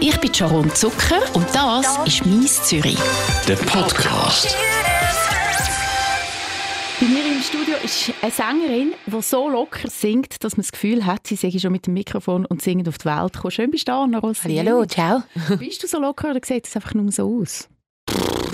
Ich 0.00 0.16
bin 0.20 0.32
Sharon 0.32 0.72
Zucker 0.74 1.20
und 1.34 1.46
das 1.52 1.98
ist 2.06 2.24
«Mies 2.24 2.62
Zürich». 2.62 2.98
Der 3.48 3.56
Podcast. 3.56 4.56
Bei 7.00 7.06
mir 7.06 7.26
im 7.26 7.42
Studio 7.42 7.74
ist 7.82 8.12
eine 8.22 8.30
Sängerin, 8.30 8.92
die 9.06 9.22
so 9.22 9.48
locker 9.48 9.88
singt, 9.90 10.44
dass 10.44 10.56
man 10.56 10.62
das 10.62 10.70
Gefühl 10.72 11.04
hat, 11.04 11.26
sie 11.26 11.34
sei 11.34 11.50
schon 11.58 11.72
mit 11.72 11.86
dem 11.88 11.94
Mikrofon 11.94 12.46
und 12.46 12.62
singend 12.62 12.88
auf 12.88 12.98
die 12.98 13.06
Welt 13.06 13.32
gekommen. 13.32 13.50
Schön 13.50 13.70
bist 13.72 13.88
du 13.88 13.92
da, 13.92 14.04
Anna 14.04 14.18
Rossi. 14.18 14.54
Hallo, 14.56 14.84
ciao. 14.86 15.22
Bist 15.58 15.82
du 15.82 15.88
so 15.88 15.98
locker 15.98 16.30
oder 16.30 16.40
sieht 16.44 16.68
es 16.68 16.76
einfach 16.76 16.94
nur 16.94 17.10
so 17.10 17.40
aus? 17.40 17.68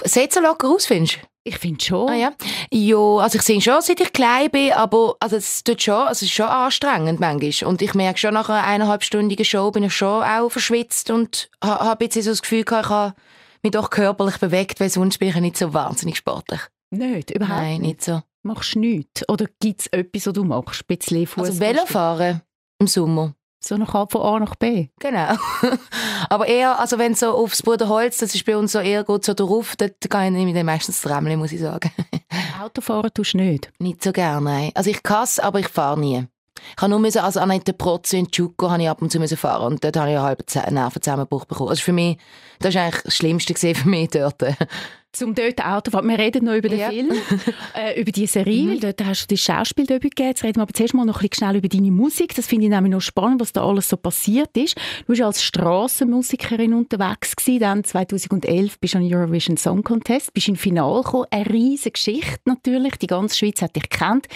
Sieht 0.05 0.33
so 0.33 0.41
locker 0.41 0.69
aus, 0.69 0.87
findest 0.87 1.17
du? 1.17 1.34
Ich 1.47 1.59
finde 1.59 1.85
schon. 1.85 2.09
Ah, 2.09 2.15
ja. 2.15 2.33
ja, 2.73 2.97
also 2.97 3.37
ich 3.37 3.43
singe 3.43 3.61
schon, 3.61 3.83
seit 3.83 4.01
ich 4.01 4.13
klein 4.15 4.51
bin, 4.51 4.73
aber 4.73 5.15
also 5.21 5.37
es, 5.37 5.63
tut 5.63 5.83
schon, 5.83 5.95
also 5.95 6.13
es 6.13 6.23
ist 6.23 6.31
schon 6.31 6.47
anstrengend 6.47 7.21
manchmal. 7.21 7.69
Und 7.69 7.83
ich 7.83 7.93
merke 7.93 8.19
schon, 8.19 8.33
nach 8.33 8.49
einer 8.49 8.65
eineinhalbstündigen 8.65 9.45
Show 9.45 9.71
bin 9.71 9.85
ich 9.85 9.95
schon 9.95 10.23
auch 10.23 10.49
verschwitzt 10.49 11.11
und 11.11 11.51
habe 11.63 11.85
hab 11.85 12.01
jetzt 12.01 12.15
so 12.15 12.31
das 12.31 12.41
Gefühl 12.41 12.65
gehabt, 12.65 12.87
ich 12.87 12.91
habe 12.91 13.15
mich 13.63 13.73
doch 13.73 13.91
körperlich 13.91 14.39
bewegt, 14.39 14.81
weil 14.81 14.89
sonst 14.89 15.19
bin 15.19 15.29
ich 15.29 15.37
nicht 15.37 15.59
so 15.59 15.75
wahnsinnig 15.75 16.17
sportlich. 16.17 16.61
Nicht, 16.91 17.31
überhaupt 17.31 17.61
Nein, 17.61 17.81
nicht 17.83 18.03
so. 18.03 18.23
Machst 18.43 18.75
du 18.75 18.79
nichts? 18.79 19.29
Oder 19.29 19.47
gibt 19.61 19.83
es 19.83 19.87
etwas, 19.89 20.27
was 20.27 20.33
du 20.33 20.45
machst? 20.45 20.85
Ein 20.89 20.97
bisschen 20.97 21.27
Fußball? 21.27 21.47
Also 21.47 21.61
Velofahren 21.61 22.41
im 22.79 22.87
Sommer. 22.87 23.35
So 23.67 23.77
nach 23.77 24.11
von 24.11 24.23
A 24.23 24.39
nach 24.39 24.57
B? 24.57 24.89
Genau. 24.99 25.35
Aber 26.29 26.47
eher, 26.47 26.79
also 26.79 26.99
wenn 26.99 27.15
so 27.15 27.31
aufs 27.31 27.63
Bruderholz, 27.63 28.19
das 28.19 28.35
ist 28.35 28.45
bei 28.45 28.57
uns 28.57 28.73
so 28.73 28.79
eher 28.79 29.05
gut 29.05 29.25
so 29.25 29.35
drauf, 29.35 29.75
dort 29.77 30.01
gehe 30.01 30.27
ich 30.27 30.45
mit 30.45 30.55
dem 30.55 30.67
meistens 30.67 31.01
Tramli, 31.01 31.37
muss 31.37 31.53
ich 31.53 31.61
sagen. 31.61 31.91
Autofahren 32.63 33.11
tust 33.13 33.35
du 33.35 33.39
nicht? 33.39 33.71
Nicht 33.79 34.03
so 34.03 34.13
gerne, 34.13 34.43
nein. 34.43 34.71
Also 34.75 34.91
ich 34.91 35.03
kann 35.03 35.27
aber 35.39 35.61
ich 35.61 35.69
fahre 35.69 35.99
nie. 35.99 36.27
Ich 36.77 36.83
habe 36.83 36.91
nur 36.91 36.99
müssen, 36.99 37.19
also 37.19 37.41
an 37.41 37.61
der 37.61 37.73
Prozzi 37.73 38.19
in 38.19 38.31
Chuko 38.31 38.71
habe 38.71 38.83
ich 38.83 38.89
ab 38.89 39.03
und 39.03 39.11
zu 39.11 39.19
müssen 39.19 39.37
fahren 39.37 39.73
und 39.73 39.85
dort 39.85 39.97
habe 39.97 40.11
ich 40.11 40.17
einen 40.17 40.25
halben 40.25 40.75
Nervenzusammenbruch 40.75 41.45
bekommen. 41.45 41.71
Also 41.71 41.83
für 41.83 41.93
mich, 41.93 42.19
das 42.61 42.75
war 42.75 42.83
eigentlich 42.83 43.03
das 43.03 43.17
Schlimmste 43.17 43.55
für 43.55 43.89
mich 43.89 44.11
dort. 44.11 44.43
Zum 45.15 45.35
dort 45.35 45.65
Auto 45.65 45.91
fahren. 45.91 46.09
Wir 46.09 46.19
reden 46.19 46.45
noch 46.45 46.55
über 46.55 46.69
den 46.69 46.79
Ja. 46.81 46.91
Film, 46.91 47.09
äh, 47.75 48.01
über 48.01 48.11
die 48.13 48.27
Serie, 48.27 48.65
Mhm. 48.65 48.71
weil 48.73 48.81
dort 48.81 49.05
hast 49.05 49.23
du 49.23 49.35
die 49.35 49.39
Schauspieldebüt 49.39 50.15
gegeben. 50.17 50.29
Jetzt 50.31 50.43
reden 50.45 50.57
wir 50.57 50.63
aber 50.63 50.75
zuerst 50.75 50.93
mal 50.95 51.05
noch 51.05 51.23
ein 51.23 51.29
bisschen 51.29 51.47
schnell 51.47 51.57
über 51.57 51.69
deine 51.69 51.91
Musik. 51.91 52.35
Das 52.35 52.47
finde 52.47 52.65
ich 52.67 52.71
nämlich 52.71 52.93
noch 52.93 53.01
spannend, 53.01 53.41
was 53.41 53.53
da 53.53 53.65
alles 53.65 53.89
so 53.89 53.97
passiert 53.97 54.57
ist. 54.57 54.77
Du 54.77 55.05
bist 55.13 55.23
als 55.23 55.43
Strassenmusikerin 55.43 56.75
unterwegs 56.75 57.37
gewesen, 57.37 57.61
dann 57.61 57.85
2011 57.85 58.79
bist 58.81 58.95
du 58.95 58.99
an 58.99 59.05
Eurovision 59.13 59.57
Song 59.57 59.83
Contest, 59.83 60.35
bist 60.35 60.49
in 60.49 60.57
Finale 60.57 61.03
gekommen. 61.03 61.27
Eine 61.31 61.49
riesige 61.49 61.93
Geschichte 61.93 62.41
natürlich. 62.45 62.97
Die 62.97 63.07
ganze 63.07 63.37
Schweiz 63.39 63.63
hat 63.63 63.77
dich 63.77 63.89
gekannt. 63.89 64.27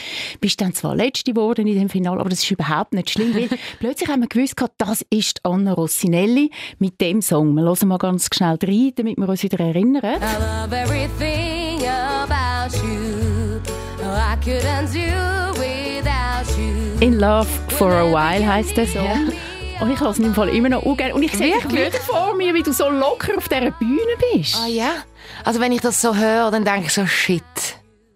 Bist 0.41 0.61
dann 0.61 0.73
zwar 0.75 0.95
Letzte 0.95 1.33
geworden 1.33 1.67
in 1.67 1.79
dem 1.79 1.89
Finale, 1.89 2.21
aber 2.21 2.31
das 2.31 2.43
ist 2.45 2.51
überhaupt 2.51 2.93
nicht 2.95 3.11
schlimm, 3.11 3.35
weil 3.35 3.49
plötzlich 3.81 4.09
haben 4.09 4.21
wir 4.23 4.29
gewusst, 4.29 4.55
das 4.79 5.05
ist 5.11 5.41
Anna 5.45 5.73
Rossinelli 5.73 6.51
mit 6.79 7.01
dem 7.01 7.21
Song. 7.23 7.55
Wir 7.55 7.63
hören 7.65 7.89
mal 7.89 7.99
ganz 7.99 8.29
schnell 8.33 8.59
rein, 8.63 8.93
damit 8.97 9.17
wir 9.19 9.29
uns 9.29 9.43
wieder 9.43 9.59
erinnern. 9.61 10.21
I 10.69 10.71
love 10.71 10.83
everything 10.83 11.81
about 11.87 12.75
you. 12.85 13.63
I 14.05 14.37
couldn't 14.37 14.93
do 14.93 15.59
without 15.59 16.45
you. 16.59 16.99
In 17.01 17.19
Love 17.19 17.49
for 17.79 17.91
a 17.91 18.05
While 18.05 18.47
heisst 18.47 18.77
der 18.77 18.87
Song. 18.87 19.33
Und 19.81 19.91
ich 19.91 19.99
lasse 19.99 20.21
ihn 20.21 20.27
im 20.27 20.35
Fall 20.35 20.51
immer 20.51 20.69
noch 20.69 20.83
ungern. 20.83 21.13
Und 21.13 21.23
ich 21.23 21.33
sehe 21.33 21.55
dich 21.55 21.73
Wirklich? 21.73 22.03
vor 22.03 22.35
mir, 22.35 22.53
wie 22.53 22.63
du 22.63 22.73
so 22.73 22.91
locker 22.91 23.39
auf 23.39 23.49
dieser 23.49 23.71
Bühne 23.71 24.15
bist. 24.35 24.57
Ah 24.63 24.67
ja? 24.67 24.91
Also 25.43 25.59
wenn 25.61 25.73
ich 25.73 25.81
das 25.81 26.03
so 26.03 26.15
höre, 26.15 26.51
dann 26.51 26.67
denke 26.67 26.89
ich 26.89 26.93
so, 26.93 27.07
shit. 27.07 27.43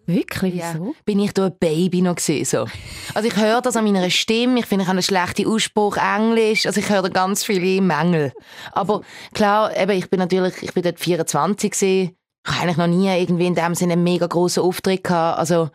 Wirklich? 0.05 0.57
Ja. 0.57 0.75
Wieso? 0.75 0.95
Bin 1.07 1.21
ich 1.21 1.33
da 1.33 1.47
ein 1.47 1.57
Baby 1.59 2.03
noch 2.03 2.17
gewesen, 2.17 2.45
so. 2.45 2.67
Also 3.15 3.29
ich 3.29 3.37
höre 3.37 3.63
das 3.63 3.77
an 3.77 3.85
meiner 3.85 4.11
Stimme, 4.11 4.59
ich 4.61 4.67
finde, 4.67 4.83
ich 4.83 4.89
habe 4.89 4.99
einen 4.99 5.03
schlechten 5.03 5.47
Ausspruch 5.47 5.97
Englisch, 5.97 6.67
also 6.67 6.81
ich 6.81 6.91
höre 6.91 7.03
da 7.03 7.09
ganz 7.09 7.45
viele 7.45 7.81
Mängel. 7.81 8.33
Aber 8.73 9.01
klar, 9.33 9.75
eben, 9.75 9.93
ich 9.93 10.11
bin 10.11 10.19
natürlich, 10.19 10.63
ich 10.63 10.75
bin 10.75 10.83
dort 10.83 11.01
24 11.01 11.71
gewesen. 11.71 12.17
Ich 12.47 12.53
habe 12.53 12.63
eigentlich 12.63 12.77
noch 12.77 12.87
nie 12.89 13.09
irgendwie 13.09 13.47
in 13.47 13.55
dem 13.55 13.75
Sinne 13.75 13.93
einen 13.95 14.05
mega 14.05 14.27
grossen 14.27 14.63
Auftritt 14.63 15.05
gehabt. 15.05 15.39
Also 15.39 15.71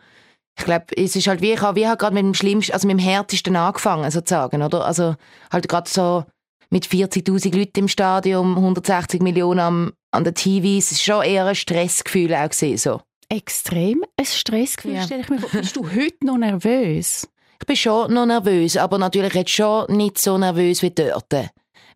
ich 0.58 0.64
glaube, 0.64 0.86
es 0.96 1.16
ist 1.16 1.26
halt 1.28 1.40
wie, 1.40 1.52
ich 1.52 1.60
habe 1.62 1.86
halt 1.88 1.98
gerade 1.98 2.14
mit 2.14 2.24
dem 2.24 2.34
Schlimmsten, 2.34 2.72
also 2.72 2.86
mit 2.88 2.98
dem 2.98 3.02
Härtesten 3.04 3.56
angefangen, 3.56 4.10
sozusagen, 4.10 4.62
oder? 4.62 4.84
Also 4.84 5.14
halt 5.52 5.68
gerade 5.68 5.88
so 5.88 6.24
mit 6.70 6.86
40'000 6.86 7.56
Leuten 7.56 7.78
im 7.80 7.88
Stadion, 7.88 8.56
160 8.56 9.22
Millionen 9.22 9.60
am, 9.60 9.92
an 10.10 10.24
den 10.24 10.34
TVs, 10.34 10.90
es 10.92 11.08
war 11.08 11.22
schon 11.22 11.24
eher 11.32 11.46
ein 11.46 11.54
Stressgefühl 11.54 12.34
auch 12.34 12.48
gewesen, 12.50 12.76
so. 12.76 13.00
Extrem 13.30 14.04
ein 14.18 14.24
Stressgefühl, 14.26 14.94
Ja. 14.94 15.02
stelle 15.04 15.20
ich 15.22 15.28
mir 15.28 15.38
vor. 15.38 15.48
Bist 15.60 15.76
du 15.76 15.84
heute 15.88 16.26
noch 16.26 16.38
nervös? 16.38 17.28
Ich 17.60 17.66
bin 17.66 17.76
schon 17.76 18.12
noch 18.12 18.26
nervös, 18.26 18.76
aber 18.76 18.98
natürlich 18.98 19.34
jetzt 19.34 19.50
schon 19.50 19.86
nicht 19.96 20.18
so 20.18 20.36
nervös 20.38 20.82
wie 20.82 20.90
dort. 20.90 21.32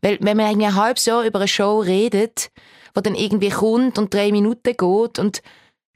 Weil 0.02 0.19
wenn 0.20 0.36
man 0.36 0.46
irgendwie 0.48 0.66
ein 0.66 0.75
halbes 0.75 1.04
Jahr 1.06 1.22
über 1.25 1.38
eine 1.41 1.48
Show 1.48 1.80
redet, 1.80 2.48
die 2.97 3.03
dann 3.03 3.14
irgendwie 3.14 3.50
kommt 3.50 3.98
und 3.98 4.12
drei 4.12 4.32
Minuten 4.32 4.76
geht 4.76 5.19
und 5.19 5.42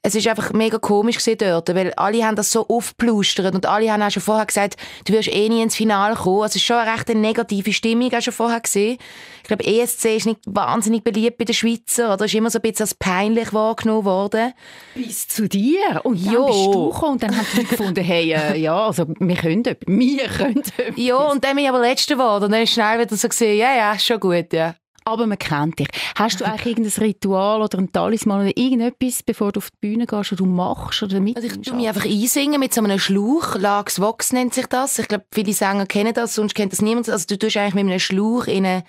es 0.07 0.15
ist 0.15 0.29
einfach 0.29 0.53
mega 0.53 0.79
komisch 0.79 1.19
gewesen 1.19 1.39
dort, 1.39 1.75
weil 1.75 1.93
alle 1.95 2.25
haben 2.25 2.37
das 2.37 2.53
so 2.53 2.69
aufgeplustert 2.69 3.53
und 3.57 3.67
alle 3.67 3.91
haben 3.93 4.03
auch 4.03 4.11
schon 4.11 4.23
vorher 4.23 4.47
gesagt, 4.47 4.77
du 5.05 5.12
wirst 5.12 5.27
eh 5.27 5.49
nie 5.49 5.62
ins 5.62 5.75
Finale 5.75 6.15
kommen. 6.15 6.43
Also 6.43 6.53
es 6.53 6.56
ist 6.56 6.62
schon 6.62 6.77
eine 6.77 6.93
recht 6.93 7.09
negative 7.09 7.73
Stimmung 7.73 8.15
auch 8.15 8.21
schon 8.23 8.33
vorher 8.33 8.61
gesehen. 8.61 8.99
Ich 9.43 9.49
glaube, 9.49 9.65
ESC 9.67 10.17
ist 10.17 10.27
nicht 10.27 10.39
wahnsinnig 10.47 11.03
beliebt 11.03 11.39
bei 11.39 11.45
den 11.45 11.56
Schweizer 11.56 12.15
oder 12.15 12.27
ist 12.27 12.35
immer 12.35 12.51
so 12.51 12.61
ein 12.61 12.62
bisschen 12.62 12.85
als 12.85 12.95
peinlich 12.95 13.53
wahrgenommen 13.53 14.05
worden. 14.05 14.53
Bis 14.95 15.27
zu 15.27 15.49
dir. 15.49 16.03
Und 16.05 16.25
dann 16.25 16.33
Jo. 16.35 16.47
bist 16.47 16.67
du 16.67 16.91
gekommen 16.91 17.12
und 17.15 17.23
dann 17.25 17.37
haben 17.37 17.47
die 17.59 17.65
gefunden, 17.65 18.05
hey, 18.05 18.33
äh, 18.33 18.56
ja, 18.61 18.87
also 18.87 19.06
wir 19.19 19.37
können 19.37 19.65
etwas. 19.65 19.89
Wir 19.89 20.29
können 20.29 20.59
etwas. 20.59 20.95
Ja, 20.95 21.17
und 21.17 21.43
dann 21.43 21.56
bin 21.56 21.65
ich 21.65 21.69
aber 21.69 21.81
Letzte 21.81 22.15
geworden 22.15 22.45
und 22.45 22.53
dann 22.53 22.62
ist 22.62 22.73
schnell 22.73 23.01
wieder 23.01 23.17
so 23.17 23.29
gesehen, 23.29 23.59
ja, 23.59 23.75
ja, 23.75 23.99
schon 23.99 24.21
gut, 24.21 24.53
ja. 24.53 24.77
Aber 25.06 25.27
man 25.27 25.39
kennt 25.39 25.78
dich. 25.78 25.89
Hast 26.17 26.41
du 26.41 26.44
eigentlich 26.44 26.77
irgendein 26.77 27.03
Ritual 27.03 27.62
oder 27.62 27.78
ein 27.78 27.93
Talisman 27.93 28.41
oder 28.43 28.56
irgendetwas, 28.56 29.22
bevor 29.22 29.53
du 29.53 29.59
auf 29.59 29.71
die 29.71 29.89
Bühne 29.89 30.06
gehst, 30.06 30.33
was 30.33 30.39
du 30.39 30.47
machst 30.47 31.03
oder 31.03 31.21
mit? 31.21 31.37
Also 31.37 31.49
ich 31.49 31.61
tue 31.61 31.77
mich 31.77 31.89
einfach 31.89 32.05
einsingen 32.05 32.59
mit 32.59 32.75
so 32.75 32.83
einem 32.83 32.99
Schlauch. 32.99 33.55
Lags 33.55 34.00
Vox 34.00 34.33
nennt 34.33 34.53
sich 34.53 34.67
das. 34.67 34.99
Ich 34.99 35.06
glaube, 35.06 35.25
viele 35.33 35.53
Sänger 35.53 35.87
kennen 35.87 36.12
das, 36.12 36.34
sonst 36.34 36.55
kennt 36.55 36.72
das 36.72 36.83
niemand. 36.83 37.09
Also 37.09 37.25
du 37.28 37.39
tust 37.39 37.56
eigentlich 37.56 37.75
mit 37.75 37.87
einem 37.87 38.00
Schlauch 38.00 38.47
in 38.47 38.67
eine, 38.67 38.84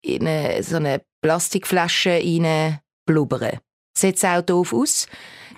in 0.00 0.26
eine, 0.26 0.62
so 0.62 0.76
eine 0.76 1.02
Plastikflasche 1.20 2.10
rein 2.10 2.78
blubbern. 3.04 3.58
Sieht 3.96 4.24
auch 4.24 4.42
doof 4.42 4.72
aus. 4.72 5.06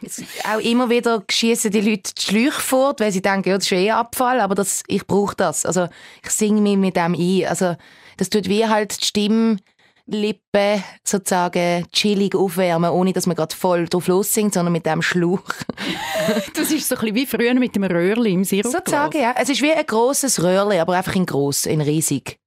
Es, 0.02 0.24
auch 0.50 0.60
immer 0.60 0.88
wieder 0.88 1.22
schießen 1.30 1.70
die 1.70 1.82
Leute 1.82 2.14
die 2.16 2.22
Schläuche 2.22 2.60
fort, 2.60 3.00
weil 3.00 3.12
sie 3.12 3.20
denken, 3.20 3.50
ja, 3.50 3.56
das 3.56 3.66
ist 3.66 3.72
eh 3.72 3.90
Abfall, 3.90 4.40
aber 4.40 4.54
das, 4.54 4.82
ich 4.88 5.06
brauche 5.06 5.36
das. 5.36 5.66
Also 5.66 5.88
ich 6.24 6.30
singe 6.30 6.62
mich 6.62 6.78
mit 6.78 6.96
dem 6.96 7.14
ein. 7.14 7.46
Also 7.46 7.76
das 8.16 8.30
tut 8.30 8.48
wie 8.48 8.66
halt 8.66 9.00
die 9.00 9.06
Stimme 9.06 9.58
Lippen 10.14 10.82
sozusagen 11.04 11.86
chillig 11.92 12.34
aufwärmen, 12.34 12.90
ohne 12.90 13.12
dass 13.12 13.26
man 13.26 13.36
gerade 13.36 13.54
voll 13.54 13.86
drauf 13.86 14.06
los 14.06 14.32
singt, 14.32 14.54
sondern 14.54 14.72
mit 14.72 14.86
dem 14.86 15.02
Schlauch. 15.02 15.42
Das 16.54 16.70
ist 16.70 16.88
so 16.88 16.94
ein 16.94 17.00
bisschen 17.00 17.14
wie 17.16 17.26
früher 17.26 17.54
mit 17.54 17.74
dem 17.74 17.84
Röhrli 17.84 18.32
im 18.32 18.44
Sirup. 18.44 18.70
Sozusagen, 18.70 19.20
ja. 19.20 19.34
Es 19.36 19.48
ist 19.48 19.62
wie 19.62 19.72
ein 19.72 19.86
grosses 19.86 20.42
Röhrli, 20.42 20.78
aber 20.78 20.96
einfach 20.96 21.14
in 21.14 21.26
gross, 21.26 21.66
in 21.66 21.80
riesig. 21.80 22.39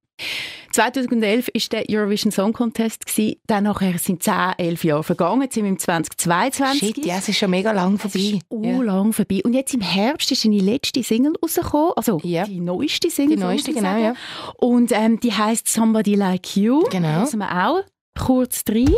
2011 0.72 1.48
war 1.48 1.62
der 1.72 1.84
Eurovision 1.88 2.32
Song 2.32 2.52
Contest. 2.52 3.06
gewesen. 3.06 3.36
Dann 3.46 3.64
nachher 3.64 3.96
sind 3.98 4.22
10, 4.22 4.34
11 4.58 4.84
Jahre 4.84 5.04
vergangen. 5.04 5.42
Jetzt 5.42 5.54
sind 5.54 5.64
wir 5.64 5.70
im 5.70 5.78
2022. 5.78 6.78
Shit, 6.96 7.04
ja, 7.06 7.18
es 7.18 7.28
ist 7.28 7.38
schon 7.38 7.50
mega 7.50 7.70
lang 7.72 7.98
vorbei. 7.98 8.38
Oh, 8.48 8.62
Ja. 8.62 8.82
lang 8.82 9.12
vorbei. 9.12 9.40
Und 9.44 9.54
jetzt 9.54 9.72
im 9.74 9.80
Herbst 9.80 10.32
ist 10.32 10.44
deine 10.44 10.58
letzte 10.58 11.02
Single 11.02 11.34
rausgekommen. 11.40 11.92
Also 11.96 12.20
Ja. 12.24 12.44
die 12.44 12.60
neueste 12.60 13.10
Single. 13.10 13.36
Die 13.36 13.42
neueste, 13.42 13.72
genau, 13.72 13.82
sagen. 14.00 14.16
Und 14.56 14.90
ähm, 14.92 15.20
die 15.20 15.32
heißt 15.32 15.68
Somebody 15.68 16.14
Like 16.16 16.56
You. 16.56 16.82
Genau. 16.90 17.08
Hören 17.08 17.38
wir 17.38 17.66
auch 17.68 17.82
kurz 18.18 18.62
rein. 18.68 18.94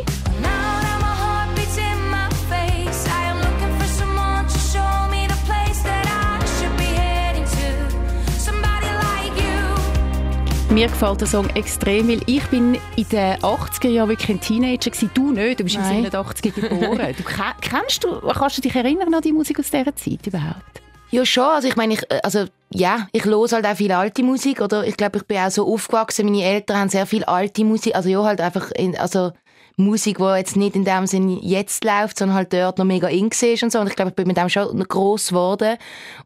Mir 10.77 10.89
gefällt 10.89 11.23
der 11.23 11.27
Song 11.27 11.49
extrem, 11.55 12.07
weil 12.07 12.21
ich 12.27 12.45
bin 12.49 12.75
in 12.97 13.09
den 13.09 13.37
80er 13.37 13.89
Jahren 13.89 14.11
wirklich 14.11 14.29
ein 14.29 14.41
Teenager 14.43 14.91
gewesen. 14.91 15.11
Du 15.15 15.31
nicht, 15.33 15.59
du 15.59 15.65
bist 15.65 15.77
Nein. 15.79 16.05
im 16.05 16.11
87 16.11 16.55
geboren. 16.55 17.15
du, 17.17 17.23
ke- 17.23 17.55
kennst 17.63 18.05
du, 18.05 18.21
kannst 18.21 18.59
du 18.59 18.61
dich 18.61 18.75
erinnern 18.75 19.15
an 19.15 19.23
die 19.23 19.33
Musik 19.33 19.59
aus 19.59 19.71
dieser 19.71 19.97
Zeit 19.97 20.27
überhaupt? 20.27 20.83
Ja, 21.11 21.25
schon. 21.25 21.45
Also 21.45 21.67
ich 21.69 21.77
meine, 21.77 21.95
ich, 21.95 22.03
äh, 22.11 22.21
also, 22.23 22.45
ja, 22.69 23.09
ich 23.13 23.25
höre 23.25 23.49
halt 23.51 23.65
auch 23.65 23.75
viel 23.75 23.91
alte 23.91 24.23
Musik. 24.23 24.61
Oder 24.61 24.87
ich 24.87 24.99
glaube, 24.99 25.17
ich 25.17 25.25
bin 25.25 25.39
auch 25.39 25.51
so 25.51 25.67
aufgewachsen. 25.67 26.27
Meine 26.27 26.45
Eltern 26.45 26.77
haben 26.79 26.89
sehr 26.91 27.07
viel 27.07 27.25
alte 27.25 27.65
Musik. 27.65 27.97
Also 27.97 28.11
ja, 28.11 28.23
halt 28.23 28.43
einfach, 28.43 28.71
in, 28.73 28.99
also 28.99 29.33
Musik, 29.79 30.17
die 30.19 30.25
jetzt 30.39 30.57
nicht 30.57 30.75
in 30.75 30.87
dem 30.87 31.07
Sinne 31.07 31.39
jetzt 31.43 31.85
läuft, 31.85 32.19
sondern 32.19 32.37
halt 32.37 32.53
dort 32.53 32.79
noch 32.79 32.87
mega 32.87 33.09
in 33.09 33.31
war 33.31 33.63
und 33.63 33.73
so. 33.73 33.79
Und 33.79 33.89
ich 33.89 33.97
glaube, 33.97 34.09
ich 34.11 34.17
bin 34.17 34.27
mit 34.27 34.39
dem 34.39 34.49
schon 34.49 34.83
gross 34.89 35.29
geworden. 35.29 35.77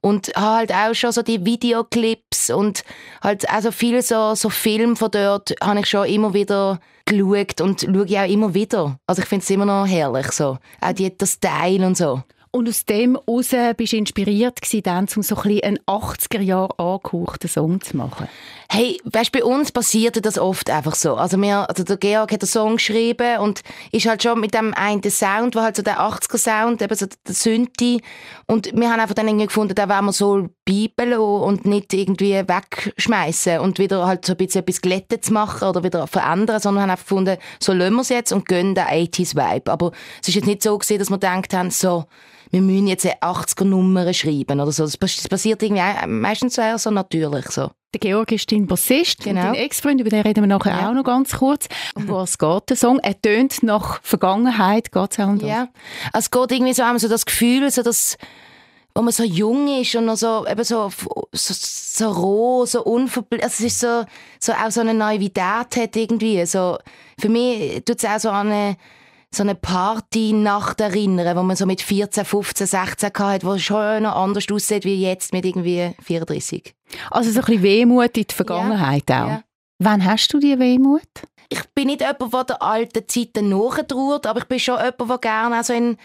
Und 0.01 0.29
habe 0.37 0.71
halt 0.71 0.73
auch 0.73 0.95
schon 0.95 1.11
so 1.11 1.23
die 1.23 1.45
Videoclips 1.45 2.51
und 2.51 2.85
halt 3.23 3.51
also 3.51 3.73
viele 3.73 4.03
so, 4.03 4.35
so 4.37 4.51
Filme 4.51 4.95
von 4.95 5.11
dort 5.11 5.55
habe 5.61 5.81
ich 5.81 5.87
schon 5.87 6.07
immer 6.07 6.33
wieder 6.33 6.79
geschaut 7.05 7.61
und 7.61 7.81
schaue 7.81 8.07
ich 8.07 8.19
auch 8.19 8.29
immer 8.29 8.55
wieder. 8.55 8.99
Also 9.07 9.23
ich 9.23 9.29
finde 9.29 9.43
es 9.43 9.51
immer 9.51 9.67
noch 9.67 9.87
herrlich 9.87 10.31
so. 10.31 10.59
Auch 10.81 10.93
die, 10.93 11.17
der 11.17 11.27
Style 11.27 11.85
und 11.85 11.97
so. 11.97 12.23
Und 12.53 12.69
aus 12.69 12.85
dem 12.85 13.17
heraus 13.27 13.51
bist 13.77 13.93
du 13.93 13.97
inspiriert 13.97 14.61
gewesen, 14.61 14.83
dann, 14.83 15.07
um 15.15 15.23
so 15.23 15.37
ein 15.37 15.61
einen 15.63 15.79
80er 15.87 16.41
Jahre 16.41 16.79
angehauchten 16.79 17.49
Song 17.49 17.81
zu 17.81 17.97
machen. 17.97 18.29
Hey, 18.73 19.01
weißt, 19.03 19.33
bei 19.33 19.43
uns 19.43 19.73
passiert 19.73 20.25
das 20.25 20.39
oft 20.39 20.71
einfach 20.71 20.95
so. 20.95 21.17
Also, 21.17 21.37
wir, 21.43 21.69
also 21.69 21.83
der 21.83 21.97
Georg 21.97 22.31
hat 22.31 22.41
einen 22.41 22.47
Song 22.49 22.77
geschrieben 22.77 23.39
und 23.41 23.63
ist 23.91 24.07
halt 24.07 24.23
schon 24.23 24.39
mit 24.39 24.55
dem 24.55 24.73
einen 24.75 25.03
Sound, 25.11 25.57
der 25.57 25.63
halt 25.63 25.75
so 25.77 25.83
der 25.83 25.99
80er-Sound, 25.99 26.81
eben 26.81 26.95
so 26.95 27.07
der 27.07 27.35
Synthi. 27.35 28.01
Und 28.47 28.71
wir 28.73 28.89
haben 28.93 29.01
einfach 29.01 29.17
dann 29.17 29.27
irgendwie 29.27 29.47
gefunden, 29.49 29.75
da 29.75 29.89
wollen 29.89 30.05
wir 30.05 30.13
so 30.13 30.47
bleiben 30.65 31.15
und 31.19 31.65
nicht 31.67 31.93
irgendwie 31.93 32.35
wegschmeißen 32.35 33.59
und 33.59 33.81
wieder 33.81 34.07
halt 34.07 34.25
so 34.25 34.35
ein 34.35 34.37
bisschen 34.37 34.61
etwas 34.63 34.81
glättet 34.81 35.25
zu 35.25 35.33
machen 35.33 35.67
oder 35.67 35.83
wieder 35.83 36.07
verändern, 36.07 36.61
sondern 36.61 36.83
haben 36.85 36.91
einfach 36.91 37.07
gefunden, 37.07 37.39
so 37.61 37.73
lassen 37.73 37.95
wir 37.95 38.03
es 38.03 38.09
jetzt 38.09 38.31
und 38.33 38.47
gönnen 38.47 38.77
den 38.77 38.85
80s-Vibe. 38.85 39.69
Aber 39.73 39.91
es 40.23 40.29
ist 40.29 40.37
jetzt 40.37 40.47
nicht 40.47 40.63
so 40.63 40.79
gewesen, 40.79 41.01
dass 41.01 41.11
wir 41.11 41.19
gedacht 41.19 41.53
haben, 41.55 41.73
so, 41.73 42.05
wir 42.53 42.61
müssen 42.63 42.87
jetzt 42.87 43.05
eine 43.05 43.21
80er-Nummer 43.21 44.13
schreiben 44.15 44.61
oder 44.61 44.71
so. 44.71 44.85
Das 44.85 44.97
pass- 44.97 45.17
das 45.17 45.27
passiert 45.29 45.61
irgendwie 45.61 45.83
auch- 45.83 46.07
meistens 46.07 46.57
eher 46.57 46.79
so 46.79 46.91
natürlich 46.93 47.51
so. 47.51 47.71
Der 47.93 47.99
Georg 47.99 48.31
ist 48.31 48.53
dein 48.53 48.67
Bassist 48.69 49.21
Genau. 49.25 49.41
und 49.41 49.47
dein 49.49 49.55
Ex-Freund, 49.57 50.01
über 50.01 50.11
den 50.11 50.21
reden 50.23 50.43
wir 50.45 50.47
nachher 50.49 50.79
Ja. 50.81 50.89
auch 50.91 50.95
noch 50.95 51.03
ganz 51.03 51.37
kurz. 51.37 51.67
Um 51.97 52.09
was 52.09 52.39
geht 52.39 52.71
der 52.71 52.77
Song? 52.77 53.01
Er 53.01 53.21
tönt 53.21 53.63
nach 53.65 54.01
Vergangenheit, 54.03 54.93
geht 54.93 55.11
es 55.13 55.19
auch 55.19 55.27
um 55.29 55.39
das? 55.41 55.49
Ja. 55.49 55.69
Also 56.13 56.27
es 56.27 56.31
geht 56.31 56.53
irgendwie 56.53 56.73
so, 56.73 56.85
haben 56.85 56.99
so 57.01 57.09
das 57.09 57.27
Gefühl, 57.27 57.69
so 57.71 57.83
dass, 57.83 58.17
wo 58.95 59.03
man 59.03 59.13
so 59.13 59.25
jung 59.25 59.67
ist 59.81 59.95
und 59.97 60.05
noch 60.05 60.17
so, 60.17 60.47
eben 60.47 60.63
so, 60.63 60.89
so, 61.33 61.55
so 61.55 62.11
roh, 62.13 62.65
so 62.65 62.85
unverblümt, 62.85 63.43
also 63.43 63.65
es 63.65 63.73
ist 63.73 63.81
so, 63.81 64.05
so 64.39 64.53
auch 64.53 64.71
so 64.71 64.83
eine 64.83 64.95
Naivität 64.95 65.77
hat 65.77 65.97
irgendwie. 65.97 66.47
So, 66.47 66.79
für 67.21 67.29
mich 67.29 67.85
tut 67.85 67.99
es 67.99 68.05
auch 68.05 68.21
so 68.21 68.31
an 68.31 68.53
eine, 68.53 68.77
so 69.35 69.43
eine 69.43 69.57
Party-Nacht 69.57 70.81
erinnern, 70.81 71.37
wo 71.37 71.43
man 71.43 71.57
so 71.57 71.67
mit 71.67 71.83
14, 71.83 72.25
15, 72.25 72.67
16 72.69 73.11
hatte, 73.19 73.47
wo 73.47 73.59
schon 73.59 74.05
noch 74.05 74.15
anders 74.15 74.47
aussieht 74.51 74.85
wie 74.85 75.03
jetzt 75.03 75.33
mit 75.33 75.45
irgendwie 75.45 75.93
34. 76.05 76.75
Also 77.11 77.31
so 77.31 77.41
ein 77.41 77.47
bisschen 77.47 77.63
Wehmut 77.63 78.17
in 78.17 78.27
die 78.29 78.35
Vergangenheit 78.35 79.11
auch. 79.11 79.29
Ja. 79.29 79.43
Wann 79.79 80.05
hast 80.05 80.33
du 80.33 80.39
die 80.39 80.59
Wehmut? 80.59 81.03
ich 81.51 81.65
bin 81.75 81.89
nicht 81.89 82.01
jemand, 82.01 82.33
der 82.33 82.45
der 82.45 82.63
alten 82.63 83.09
Zeiten 83.09 83.49
nachtrauert, 83.49 84.27
aber 84.27 84.41
ich 84.41 84.47
bin 84.47 84.61
schon 84.61 84.77
jemand, 84.77 85.11
der 85.11 85.19
gerne 85.19 85.61
auch 85.61 85.65
so 85.65 85.73
in 85.73 85.97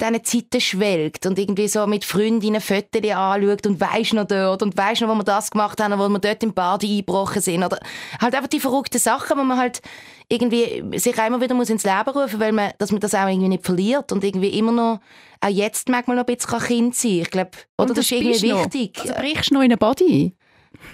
diesen 0.00 0.24
Zeiten 0.24 0.60
schwelgt 0.60 1.26
und 1.26 1.38
irgendwie 1.38 1.68
so 1.68 1.86
mit 1.86 2.04
Freundinnen 2.04 2.60
Fotos 2.60 3.02
anschaut 3.10 3.66
und 3.66 3.80
weisst 3.80 4.12
noch 4.12 4.26
dort 4.26 4.62
und 4.62 4.76
weisst 4.76 5.02
noch, 5.02 5.08
wo 5.08 5.14
wir 5.14 5.24
das 5.24 5.50
gemacht 5.50 5.80
haben, 5.80 5.98
wo 5.98 6.08
wir 6.08 6.18
dort 6.18 6.42
im 6.42 6.52
Bad 6.52 6.82
eingebrochen 6.82 7.40
sind 7.40 7.62
oder 7.62 7.78
halt 8.20 8.34
einfach 8.34 8.48
die 8.48 8.60
verrückten 8.60 8.98
Sachen, 8.98 9.38
wo 9.38 9.44
man 9.44 9.58
halt 9.58 9.82
irgendwie 10.28 10.98
sich 10.98 11.16
immer 11.16 11.40
wieder 11.40 11.54
muss 11.54 11.70
ins 11.70 11.84
Leben 11.84 12.10
rufen, 12.10 12.40
weil 12.40 12.52
man, 12.52 12.72
dass 12.78 12.90
man 12.90 13.00
das 13.00 13.14
auch 13.14 13.28
irgendwie 13.28 13.48
nicht 13.48 13.64
verliert 13.64 14.10
und 14.10 14.24
irgendwie 14.24 14.58
immer 14.58 14.72
noch 14.72 15.00
auch 15.40 15.48
jetzt 15.48 15.88
manchmal 15.88 16.16
noch 16.16 16.26
ein 16.26 16.36
bisschen 16.36 16.58
Kind 16.60 16.94
sein. 16.94 17.20
Ich 17.20 17.30
glaube, 17.30 17.50
oder 17.76 17.90
Und 17.90 17.98
das, 17.98 18.06
ist 18.06 18.12
irgendwie 18.12 18.48
noch. 18.48 18.64
wichtig. 18.64 18.98
Also 19.00 19.14
brichst 19.14 19.50
du 19.50 19.54
noch 19.54 19.62
in 19.62 19.70
einen 19.72 19.78
Body? 19.78 20.34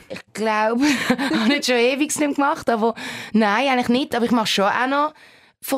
Ich 0.08 0.20
glaube, 0.34 0.84
ich 0.86 1.36
habe 1.36 1.48
nicht 1.48 1.66
schon 1.66 1.76
ewig 1.76 2.16
nicht 2.18 2.34
gemacht, 2.34 2.68
aber 2.68 2.94
nein, 3.32 3.68
eigentlich 3.68 3.88
nicht. 3.88 4.14
Aber 4.14 4.24
ich 4.24 4.30
mache 4.32 4.46
schon 4.46 4.64
auch 4.64 4.86
noch, 4.88 5.14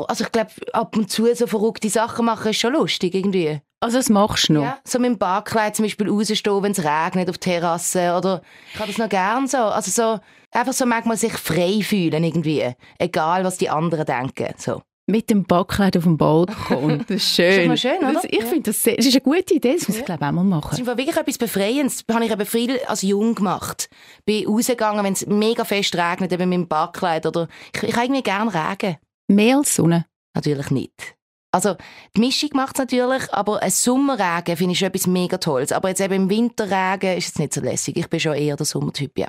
also 0.08 0.24
ich 0.24 0.32
glaube, 0.32 0.50
ab 0.72 0.96
und 0.96 1.10
zu 1.10 1.32
so 1.34 1.46
verrückte 1.46 1.88
Sachen 1.90 2.24
machen 2.26 2.50
ist 2.50 2.58
schon 2.60 2.72
lustig 2.72 3.14
irgendwie. 3.14 3.60
Also 3.80 3.96
das 3.98 4.08
machst 4.10 4.48
du 4.48 4.54
noch? 4.54 4.62
Ja, 4.62 4.78
so 4.84 4.98
mit 5.00 5.10
dem 5.10 5.18
Barkleid 5.18 5.74
zum 5.74 5.84
Beispiel 5.84 6.08
rausstehen, 6.08 6.62
wenn 6.62 6.72
es 6.72 6.78
regnet 6.84 7.28
auf 7.28 7.38
der 7.38 7.60
Terrasse 7.60 8.14
oder 8.16 8.42
ich 8.72 8.78
habe 8.78 8.88
das 8.88 8.98
noch 8.98 9.08
gern 9.08 9.48
so. 9.48 9.58
Also 9.58 9.90
so, 9.90 10.20
einfach 10.56 10.72
so 10.72 10.86
manchmal 10.86 11.16
sich 11.16 11.32
frei 11.32 11.80
fühlen 11.82 12.22
irgendwie. 12.22 12.72
Egal, 12.98 13.42
was 13.44 13.58
die 13.58 13.68
anderen 13.70 14.06
denken. 14.06 14.54
So. 14.56 14.82
Mit 15.08 15.30
dem 15.30 15.42
Backkleid 15.42 15.96
auf 15.96 16.04
dem 16.04 16.16
Balkon. 16.16 17.04
Das 17.08 17.16
ist 17.16 17.34
schön. 17.34 17.66
mal 17.66 17.76
schön, 17.76 17.98
oder? 17.98 18.12
Das, 18.12 18.24
ich 18.24 18.38
Ja. 18.38 18.46
finde 18.46 18.70
das, 18.70 18.82
das 18.84 18.94
ist 19.04 19.12
eine 19.14 19.20
gute 19.20 19.54
Idee. 19.54 19.74
Das 19.76 19.88
muss 19.88 19.98
ich 19.98 20.04
glaube 20.04 20.24
auch 20.24 20.30
mal 20.30 20.44
Das 20.44 20.54
ist 20.58 20.64
machen. 20.64 20.78
im 20.78 20.84
Fall 20.86 20.96
wirklich 20.98 21.16
etwas 21.16 21.38
Befreiendes. 21.38 22.06
Das 22.06 22.14
habe 22.14 22.24
ich 22.24 22.30
eben 22.30 22.46
viel 22.46 22.78
als 22.86 23.02
jung 23.02 23.34
gemacht. 23.34 23.90
Bin 24.24 24.46
rausgegangen, 24.46 25.04
wenn 25.04 25.14
es 25.14 25.26
mega 25.26 25.64
fest 25.64 25.96
regnet, 25.96 26.32
eben 26.32 26.48
mit 26.48 26.56
dem 26.56 26.68
Barkleid. 26.68 27.26
Oder 27.26 27.48
ich, 27.74 27.82
ich 27.82 27.94
habe 27.96 28.04
irgendwie 28.04 28.22
gerne 28.22 28.54
Regen. 28.54 28.96
Mehr 29.34 29.58
als 29.58 29.74
Sonne. 29.76 30.06
Natürlich 30.34 30.70
nicht. 30.70 31.16
Also, 31.54 31.76
die 32.16 32.20
Mischung 32.20 32.50
macht 32.54 32.76
es 32.76 32.78
natürlich, 32.78 33.30
aber 33.32 33.62
ein 33.62 33.70
Sommerregen 33.70 34.56
finde 34.56 34.72
ich 34.72 34.78
schon 34.78 34.88
etwas 34.88 35.06
mega 35.06 35.36
Tolles. 35.36 35.70
Aber 35.70 35.90
jetzt 35.90 36.00
eben 36.00 36.14
im 36.14 36.30
Winterregen 36.30 37.18
ist 37.18 37.28
es 37.28 37.38
nicht 37.38 37.52
so 37.52 37.60
lässig. 37.60 37.96
Ich 37.98 38.08
bin 38.08 38.20
schon 38.20 38.34
eher 38.34 38.56
der 38.56 38.64
Sommertyp, 38.64 39.18
ja. 39.18 39.28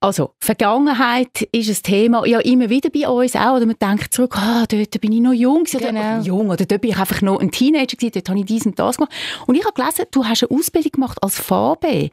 Also, 0.00 0.30
Vergangenheit 0.40 1.42
ist 1.52 1.68
ein 1.68 1.82
Thema, 1.82 2.26
ja 2.26 2.38
immer 2.40 2.70
wieder 2.70 2.88
bei 2.88 3.06
uns 3.06 3.36
auch. 3.36 3.56
Oder 3.56 3.66
man 3.66 3.76
denkt 3.78 4.14
zurück, 4.14 4.38
ah, 4.38 4.64
dort 4.66 4.98
bin 5.02 5.12
ich 5.12 5.20
noch 5.20 5.34
jung. 5.34 5.64
gewesen, 5.64 5.80
Genau. 5.80 6.00
Oder, 6.00 6.20
jung, 6.20 6.48
oder 6.48 6.64
dort 6.64 6.80
bin 6.80 6.92
ich 6.92 6.98
einfach 6.98 7.20
noch 7.20 7.40
ein 7.40 7.50
Teenager, 7.50 7.96
gewesen, 7.96 8.12
dort 8.14 8.28
habe 8.30 8.38
ich 8.38 8.46
dies 8.46 8.64
und 8.64 8.78
das 8.78 8.96
gemacht. 8.96 9.12
Und 9.46 9.54
ich 9.54 9.64
habe 9.66 9.74
gelesen, 9.74 10.06
du 10.12 10.24
hast 10.24 10.44
eine 10.48 10.58
Ausbildung 10.58 10.92
gemacht 10.92 11.18
als 11.22 11.38
VB. 11.38 12.10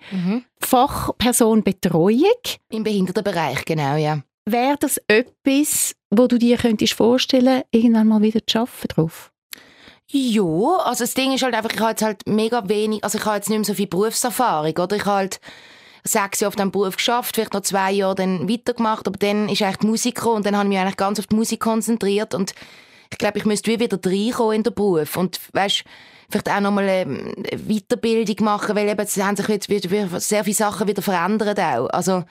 Fachperson 0.60 1.64
Betreuung. 1.64 2.20
Im 2.70 2.84
Behindertenbereich, 2.84 3.64
genau, 3.64 3.96
ja. 3.96 4.20
Wäre 4.46 4.76
das 4.78 5.00
etwas, 5.08 5.96
wo 6.12 6.28
du 6.28 6.38
dir 6.38 6.58
könntest 6.58 6.94
vorstellen, 6.94 7.64
irgendwann 7.72 8.08
mal 8.08 8.22
wieder 8.22 8.46
zu 8.46 8.60
arbeiten 8.60 8.88
drauf? 8.90 9.32
Ja, 10.08 10.44
also 10.44 11.06
das 11.06 11.14
Ding 11.14 11.32
ist 11.34 11.42
halt 11.42 11.56
einfach, 11.56 11.72
ich 11.74 11.80
habe 11.80 11.92
jetzt 11.92 12.04
halt 12.04 12.28
mega 12.28 12.68
wenig, 12.68 13.04
also 13.04 13.18
ich 13.18 13.26
habe 13.26 13.38
jetzt 13.38 13.50
nicht 13.50 13.60
mehr 13.60 13.66
so 13.66 13.74
viel 13.74 13.88
Berufserfahrung, 13.88 14.78
oder? 14.78 14.96
Ich 14.98 15.06
habe 15.06 15.18
halt 15.18 15.40
sechs 16.04 16.42
Jahre 16.42 16.50
auf 16.50 16.56
diesem 16.56 16.72
Beruf 16.72 16.98
geschafft, 16.98 17.36
vielleicht 17.36 17.54
noch 17.54 17.62
zwei 17.62 17.94
Jahre 17.94 18.16
dann 18.16 18.50
weitergemacht, 18.50 19.08
aber 19.08 19.18
dann 19.18 19.48
ist 19.48 19.62
eigentlich 19.62 19.78
die 19.78 19.88
Musik 19.88 20.16
gekommen 20.16 20.38
und 20.38 20.46
dann 20.46 20.58
habe 20.58 20.66
ich 20.66 20.70
mich 20.70 20.80
eigentlich 20.80 20.98
ganz 20.98 21.18
auf 21.20 21.28
die 21.28 21.36
Musik 21.36 21.62
konzentriert 21.62 22.36
und 22.36 22.54
ich 23.10 23.18
glaube, 23.18 23.38
ich 23.38 23.46
müsste 23.46 23.72
wie 23.72 23.80
wieder 23.80 24.00
reinkommen 24.04 24.56
in 24.56 24.64
den 24.64 24.74
Beruf 24.74 25.16
und 25.16 25.40
weißt, 25.54 25.84
vielleicht 26.30 26.50
auch 26.50 26.60
nochmal 26.60 26.90
eine 26.90 27.34
Weiterbildung 27.68 28.46
machen, 28.46 28.76
weil 28.76 28.90
eben, 28.90 29.00
es 29.00 29.18
haben 29.18 29.36
sich 29.36 29.48
jetzt 29.48 29.70
sehr 29.70 30.44
viele 30.44 30.56
Sachen 30.56 30.88
wieder 30.88 31.02
verändert 31.02 31.60
auch. 31.60 31.88
Also 31.90 32.24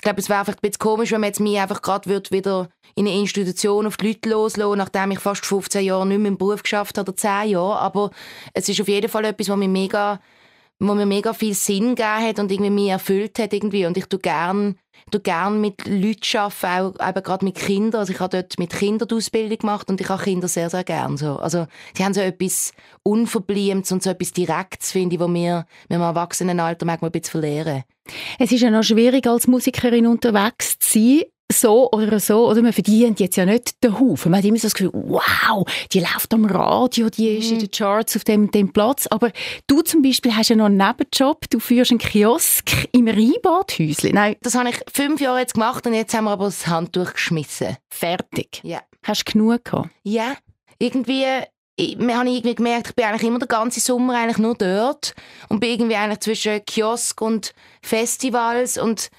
ich 0.00 0.02
glaube, 0.02 0.18
es 0.18 0.30
wäre 0.30 0.46
vielleicht 0.46 0.60
ein 0.64 0.70
bisschen 0.70 0.78
komisch, 0.78 1.12
wenn 1.12 1.20
man 1.20 1.28
jetzt 1.28 1.40
mich 1.40 1.60
einfach 1.60 1.82
gerade 1.82 2.08
wieder 2.08 2.68
in 2.94 3.06
eine 3.06 3.18
Institution 3.18 3.86
auf 3.86 3.98
die 3.98 4.08
Leute 4.08 4.30
loslassen, 4.30 4.78
nachdem 4.78 5.10
ich 5.10 5.18
fast 5.18 5.44
15 5.44 5.84
Jahre 5.84 6.06
nicht 6.06 6.20
mehr 6.20 6.28
im 6.28 6.38
Beruf 6.38 6.62
geschafft 6.62 6.96
habe, 6.96 7.10
oder 7.10 7.18
10 7.18 7.50
Jahre. 7.50 7.78
Aber 7.80 8.10
es 8.54 8.66
ist 8.66 8.80
auf 8.80 8.88
jeden 8.88 9.10
Fall 9.10 9.26
etwas, 9.26 9.50
was 9.50 9.58
mir 9.58 9.68
mega, 9.68 10.18
was 10.78 10.96
mir 10.96 11.04
mega 11.04 11.34
viel 11.34 11.52
Sinn 11.52 11.96
gegeben 11.96 12.28
hat 12.28 12.38
und 12.38 12.50
irgendwie 12.50 12.70
mich 12.70 12.88
erfüllt 12.88 13.38
hat 13.38 13.52
irgendwie. 13.52 13.84
Und 13.84 13.98
ich 13.98 14.06
tue 14.06 14.20
gern, 14.20 14.78
ich 15.04 15.10
tue 15.10 15.20
gern 15.20 15.60
mit 15.60 15.86
Leuten 15.86 16.38
arbeiten, 16.38 16.98
auch 16.98 17.08
eben 17.08 17.22
gerade 17.22 17.44
mit 17.44 17.56
Kindern. 17.56 18.00
Also 18.00 18.14
ich 18.14 18.20
habe 18.20 18.38
dort 18.38 18.58
mit 18.58 18.72
Kindern 18.72 19.06
die 19.06 19.14
Ausbildung 19.14 19.58
gemacht 19.58 19.90
und 19.90 20.00
ich 20.00 20.08
habe 20.08 20.22
Kinder 20.22 20.48
sehr, 20.48 20.70
sehr 20.70 20.84
gern. 20.84 21.18
So. 21.18 21.36
Also 21.36 21.66
sie 21.94 22.02
haben 22.06 22.14
so 22.14 22.22
etwas 22.22 22.72
Unverbliemenes 23.02 23.92
und 23.92 24.02
so 24.02 24.08
etwas 24.08 24.32
Direktes, 24.32 24.92
finde 24.92 25.16
ich, 25.16 25.20
wo 25.20 25.28
wir, 25.28 25.66
wir 25.88 25.96
im 25.96 26.00
Erwachsenenalter 26.00 26.86
manchmal 26.86 27.10
ein 27.10 27.20
bisschen 27.20 27.42
verlieren. 27.42 27.84
Es 28.38 28.52
ist 28.52 28.60
ja 28.60 28.70
noch 28.70 28.82
schwierig, 28.82 29.26
als 29.26 29.46
Musikerin 29.46 30.06
unterwegs 30.06 30.78
zu 30.78 30.98
sein. 30.98 31.22
So 31.52 31.90
oder 31.90 32.20
so, 32.20 32.48
oder 32.48 32.62
man 32.62 32.72
verdient 32.72 33.18
jetzt 33.18 33.34
ja 33.34 33.44
nicht 33.44 33.82
den 33.82 33.98
Haufen. 33.98 34.30
Man 34.30 34.38
hat 34.38 34.44
immer 34.44 34.56
so 34.58 34.66
das 34.68 34.74
Gefühl, 34.74 34.92
wow, 34.94 35.66
die 35.92 35.98
läuft 35.98 36.32
am 36.32 36.44
Radio, 36.44 37.10
die 37.10 37.38
ist 37.38 37.50
in 37.50 37.58
den 37.58 37.68
Charts 37.72 38.14
auf 38.14 38.22
dem, 38.22 38.52
dem 38.52 38.72
Platz. 38.72 39.08
Aber 39.08 39.32
du 39.66 39.82
zum 39.82 40.00
Beispiel 40.00 40.36
hast 40.36 40.50
ja 40.50 40.54
noch 40.54 40.66
einen 40.66 40.76
Nebenjob. 40.76 41.50
Du 41.50 41.58
führst 41.58 41.90
einen 41.90 41.98
Kiosk 41.98 42.70
im 42.92 43.08
Rheinbadhäuschen. 43.08 44.12
Nein, 44.14 44.36
Das 44.42 44.54
habe 44.54 44.68
ich 44.68 44.76
fünf 44.92 45.20
Jahre 45.20 45.40
jetzt 45.40 45.54
gemacht 45.54 45.84
und 45.88 45.94
jetzt 45.94 46.14
haben 46.14 46.26
wir 46.26 46.30
aber 46.30 46.44
das 46.44 46.68
Handtuch 46.68 47.14
geschmissen. 47.14 47.76
fertig. 47.88 48.60
Ja. 48.62 48.82
Hast 49.02 49.24
du 49.26 49.32
genug 49.32 49.64
gehabt? 49.64 49.90
Ja, 50.04 50.36
irgendwie, 50.78 51.24
mir 51.78 52.18
habe 52.18 52.28
ich 52.28 52.36
irgendwie 52.36 52.54
gemerkt, 52.54 52.88
ich 52.88 52.94
bin 52.94 53.04
eigentlich 53.06 53.22
immer 53.22 53.38
den 53.38 53.48
ganzen 53.48 53.80
Sommer 53.80 54.18
eigentlich 54.18 54.38
nur 54.38 54.54
dort 54.54 55.14
und 55.48 55.60
bin 55.60 55.70
irgendwie 55.70 55.96
eigentlich 55.96 56.20
zwischen 56.20 56.64
Kiosk 56.64 57.20
und 57.20 57.54
Festivals 57.82 58.76
und 58.78 59.10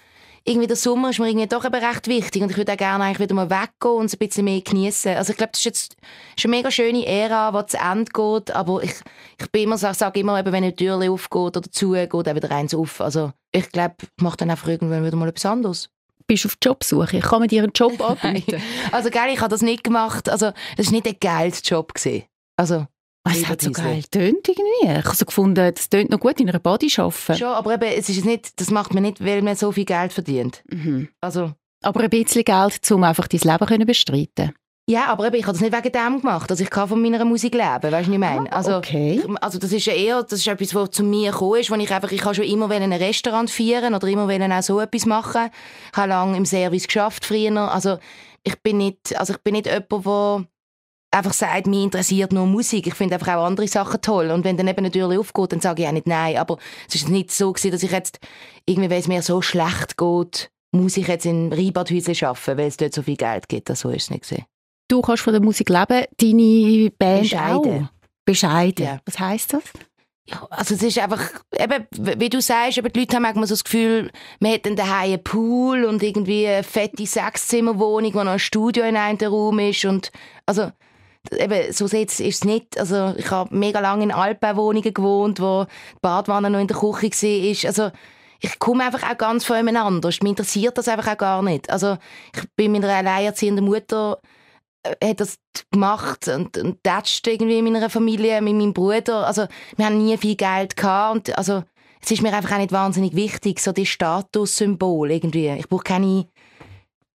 irgendwie 0.44 0.68
der 0.68 0.76
Sommer 0.76 1.12
ist 1.12 1.20
mir 1.20 1.28
irgendwie 1.28 1.48
doch 1.48 1.66
eben 1.66 1.76
recht 1.76 2.08
wichtig 2.08 2.42
und 2.42 2.50
ich 2.52 2.58
würde 2.58 2.74
auch 2.74 2.78
gerne 2.78 3.04
eigentlich 3.04 3.20
wieder 3.20 3.36
mal 3.36 3.50
weggehen 3.50 3.96
und 3.96 4.06
es 4.06 4.14
ein 4.14 4.20
bisschen 4.20 4.46
mehr 4.46 4.62
genießen. 4.62 5.16
Also 5.16 5.32
ich 5.32 5.38
glaube, 5.38 5.52
das 5.52 5.60
ist 5.60 5.66
jetzt 5.66 5.96
ist 6.36 6.46
eine 6.46 6.56
mega 6.56 6.72
schöne 6.72 7.06
Ära, 7.06 7.52
die 7.52 7.68
zu 7.68 7.78
Ende 7.78 8.12
geht, 8.12 8.52
aber 8.52 8.84
ich, 8.84 8.96
ich 9.40 9.52
bin 9.52 9.64
immer, 9.64 9.78
sage 9.78 9.96
sag 9.96 10.18
immer, 10.18 10.40
eben, 10.40 10.52
wenn 10.52 10.64
eine 10.64 10.76
Tür 10.76 10.98
aufgeht 11.12 11.58
oder 11.58 11.72
zugeht, 11.72 12.12
dann 12.14 12.36
wieder 12.36 12.52
eins 12.52 12.74
auf. 12.74 13.02
Also 13.02 13.32
ich 13.52 13.70
glaube, 13.72 13.96
ich 14.02 14.24
mache 14.24 14.38
dann 14.38 14.50
einfach 14.50 14.68
irgendwann 14.68 15.06
wieder 15.06 15.16
mal 15.16 15.30
etwas 15.30 15.46
anderes. 15.46 15.90
Bist 16.26 16.46
du 16.46 16.48
auf 16.48 16.58
Jobsuche? 16.64 17.20
Kann 17.20 17.40
man 17.40 17.48
dir 17.48 17.64
einen 17.64 17.74
Job 17.74 18.02
anbieten? 18.24 18.62
Also 18.92 19.10
geil, 19.12 19.34
ich 19.34 19.42
habe 19.42 19.50
das 19.50 19.62
nicht 19.62 19.84
gemacht. 19.84 20.28
Also 20.30 20.52
das 20.76 20.88
war 20.88 20.94
nicht 20.94 21.08
ein 21.08 21.18
Geldjob. 21.20 21.94
gewesen. 21.94 22.24
Also 22.62 22.86
Es 23.24 23.48
hat 23.48 23.62
so 23.62 23.72
geil 23.72 24.04
tönt 24.12 24.48
irgendwie. 24.48 25.00
Ich 25.00 25.06
habe 25.06 25.16
so 25.16 25.26
gefunden, 25.26 25.74
das 25.74 25.90
tönt 25.90 26.12
noch 26.12 26.20
gut 26.20 26.40
in 26.40 26.48
einer 26.48 26.60
Body 26.60 26.92
arbeiten. 26.96 27.36
Schon, 27.36 27.48
aber 27.48 27.74
eben, 27.74 27.92
es 27.98 28.08
ist 28.08 28.24
nicht, 28.24 28.60
das 28.60 28.70
macht 28.70 28.94
man 28.94 29.04
nicht, 29.04 29.24
weil 29.24 29.42
man 29.42 29.56
so 29.56 29.72
viel 29.72 29.86
Geld 29.86 30.14
verdient. 30.14 30.64
Mhm. 30.70 31.10
Also, 31.22 31.54
Aber 31.82 32.02
ein 32.02 32.10
bisschen 32.10 32.44
Geld, 32.44 32.92
um 32.92 33.04
einfach 33.04 33.28
dein 33.28 33.40
Leben 33.42 33.66
können 33.66 33.88
bestreiten 33.88 34.54
ja, 34.90 35.06
aber 35.06 35.28
eben, 35.28 35.38
ich 35.38 35.44
habe 35.44 35.54
das 35.54 35.62
nicht 35.62 35.74
wegen 35.74 35.92
dem 35.92 36.20
gemacht. 36.20 36.50
Also 36.50 36.64
ich 36.64 36.70
kann 36.70 36.90
von 36.90 37.02
meiner 37.02 37.24
Musik 37.24 37.54
leben, 37.54 37.64
weißt 37.64 37.84
du, 37.84 37.92
was 37.94 38.08
ich 38.08 38.18
meine? 38.18 38.52
Also, 38.52 38.76
okay. 38.76 39.24
also 39.40 39.58
das 39.58 39.72
ist 39.72 39.86
ja 39.86 39.94
eher, 39.94 40.24
das 40.24 40.40
ist 40.40 40.48
etwas, 40.48 40.76
was 40.76 40.92
zu 40.92 41.04
mir 41.04 41.32
gekommen 41.32 41.62
ist, 41.62 41.72
wo 41.72 41.76
ich 41.76 41.94
einfach, 41.94 42.12
ich 42.12 42.26
habe 42.26 42.36
schon 42.36 42.46
immer 42.46 42.70
ein 42.70 42.92
Restaurant 42.92 43.50
führen 43.50 43.94
oder 43.94 44.08
immer 44.08 44.28
auch 44.28 44.64
so 44.64 44.82
etwas 44.82 45.06
machen. 45.06 45.50
Ich 45.92 45.98
habe 45.98 46.10
lange 46.10 46.36
im 46.36 46.46
Service 46.46 46.88
geschafft 46.88 47.24
früher. 47.26 47.72
Also 47.72 48.00
ich 48.44 48.60
bin 48.62 48.80
nicht, 48.80 49.16
also 49.18 49.34
ich 49.34 49.40
bin 49.40 49.54
nicht 49.54 49.68
jemand, 49.68 50.06
der 50.06 50.46
einfach 51.12 51.34
sagt, 51.34 51.68
mich 51.68 51.84
interessiert 51.84 52.32
nur 52.32 52.48
Musik. 52.48 52.88
Ich 52.88 52.96
finde 52.96 53.16
einfach 53.16 53.36
auch 53.36 53.46
andere 53.46 53.68
Sachen 53.68 54.02
toll. 54.02 54.32
Und 54.32 54.46
wenn 54.46 54.58
dann 54.58 54.68
eben 54.68 54.80
eine 54.80 54.92
Tür 54.92 55.20
aufgeht, 55.20 55.52
dann 55.52 55.60
sage 55.60 55.84
ich 55.84 55.88
auch 55.88 55.94
nicht 55.94 56.08
nein. 56.08 56.38
Aber 56.38 56.58
es 56.88 56.96
ist 56.96 57.10
nicht 57.10 57.32
so 57.32 57.52
gewesen, 57.52 57.72
dass 57.72 57.84
ich 57.84 57.92
jetzt 57.92 58.20
irgendwie, 58.66 58.90
weil 58.90 59.00
es 59.00 59.08
mir 59.08 59.22
so 59.22 59.42
schlecht 59.42 59.98
geht, 59.98 60.50
muss 60.72 60.98
ich 60.98 61.08
jetzt 61.08 61.26
in 61.26 61.52
Rheinbadhäuschen 61.52 62.28
arbeiten, 62.28 62.58
weil 62.58 62.68
es 62.68 62.78
dort 62.78 62.94
so 62.94 63.02
viel 63.02 63.18
Geld 63.18 63.50
gibt. 63.50 63.70
Also, 63.70 63.90
so 63.90 63.96
ist 63.96 64.04
es 64.04 64.10
nicht 64.10 64.22
gesehen. 64.22 64.46
Du 64.88 65.02
kannst 65.02 65.24
von 65.24 65.34
der 65.34 65.42
Musik 65.42 65.70
leben, 65.70 66.06
deine 66.18 66.92
Band 66.98 67.22
Bescheiden. 67.22 67.86
auch. 67.86 67.90
Bescheiden. 68.26 68.86
Ja. 68.86 69.00
Was 69.06 69.20
heisst 69.20 69.54
das? 69.54 69.64
Ja, 70.26 70.46
also 70.50 70.76
es 70.76 70.84
ist 70.84 71.00
einfach, 71.00 71.22
eben, 71.58 71.88
wie 72.20 72.30
du 72.30 72.42
sagst, 72.42 72.78
eben 72.78 72.94
die 72.94 73.00
Leute 73.00 73.16
haben 73.16 73.24
manchmal 73.24 73.48
so 73.48 73.54
das 73.54 73.64
Gefühl, 73.64 74.12
man 74.40 74.54
hat 74.54 74.66
dann 74.66 74.76
daheim 74.76 75.14
einen 75.14 75.24
Pool 75.24 75.84
und 75.84 76.04
irgendwie 76.04 76.48
eine 76.48 76.64
fette 76.64 77.06
Sechszimmerwohnung, 77.06 78.14
wo 78.14 78.24
noch 78.24 78.34
ein 78.34 78.40
Studio 78.40 78.84
in 78.84 78.96
einem 78.96 79.18
Raum 79.18 79.60
ist 79.60 79.84
und 79.86 80.12
also 80.46 80.72
eben, 81.32 81.72
so 81.72 81.86
ist 81.86 82.20
es 82.20 82.44
nicht. 82.44 82.80
Also 82.80 83.14
ich 83.18 83.30
habe 83.32 83.56
mega 83.56 83.80
lange 83.80 84.04
in 84.04 84.12
Altbauwohnungen 84.12 84.94
gewohnt, 84.94 85.40
wo 85.40 85.66
die 85.66 86.00
Badwanne 86.02 86.50
noch 86.50 86.60
in 86.60 86.68
der 86.68 86.78
Küche 86.78 87.10
war. 87.10 87.68
Also 87.68 87.92
ich 88.40 88.58
komme 88.60 88.84
einfach 88.84 89.10
auch 89.10 89.18
ganz 89.18 89.46
von 89.46 89.58
jemand 89.58 89.78
anders. 89.78 90.22
Mir 90.22 90.30
interessiert 90.30 90.78
das 90.78 90.88
einfach 90.88 91.14
auch 91.14 91.18
gar 91.18 91.42
nicht. 91.44 91.70
Also 91.70 91.98
ich 92.36 92.44
bin 92.56 92.72
mit 92.72 92.84
einer 92.84 92.96
alleinerziehenden 92.96 93.66
Mutter 93.66 94.20
äh, 94.84 95.10
hat 95.10 95.20
das 95.20 95.38
gemacht 95.72 96.28
und, 96.28 96.58
und 96.58 96.84
tätscht 96.84 97.28
irgendwie 97.28 97.60
in 97.60 97.66
meiner 97.66 97.90
Familie, 97.90 98.42
mit 98.42 98.56
meinem 98.56 98.74
Bruder. 98.74 99.28
Also, 99.28 99.48
wir 99.78 99.86
haben 99.86 100.04
nie 100.04 100.18
viel 100.18 100.36
Geld 100.36 100.76
gehabt 100.76 101.30
und 101.30 101.38
also, 101.38 101.64
es 102.04 102.10
ist 102.10 102.24
mir 102.24 102.34
einfach 102.34 102.54
auch 102.54 102.58
nicht 102.58 102.72
wahnsinnig 102.72 103.16
wichtig, 103.16 103.60
so 103.60 103.72
das 103.72 103.88
Statussymbol 103.88 105.12
irgendwie. 105.12 105.50
Ich 105.50 105.70
brauche 105.70 105.84
keine 105.84 106.26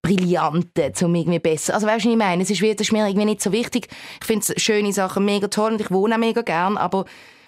Brillanten, 0.06 0.94
um 1.04 1.16
irgendwie 1.16 1.40
besser. 1.40 1.74
Also, 1.74 1.88
weißt 1.88 2.06
du, 2.06 2.10
was 2.10 2.14
ich 2.14 2.18
meine? 2.18 2.44
Es 2.44 2.50
ist, 2.50 2.62
das 2.62 2.82
ist 2.88 2.92
mir 2.92 3.08
irgendwie 3.08 3.26
nicht 3.26 3.42
so 3.42 3.52
wichtig. 3.52 3.88
Ich 4.22 4.26
finde 4.28 4.46
schöne 4.58 4.94
Sachen 4.94 5.26
mega 5.26 5.48
toll 5.48 5.74
und 5.74 5.82
ich 5.82 5.92
wohne 5.92 6.16
auch 6.16 6.20
mega 6.20 6.42
gern, 6.42 6.78
aber 6.78 7.06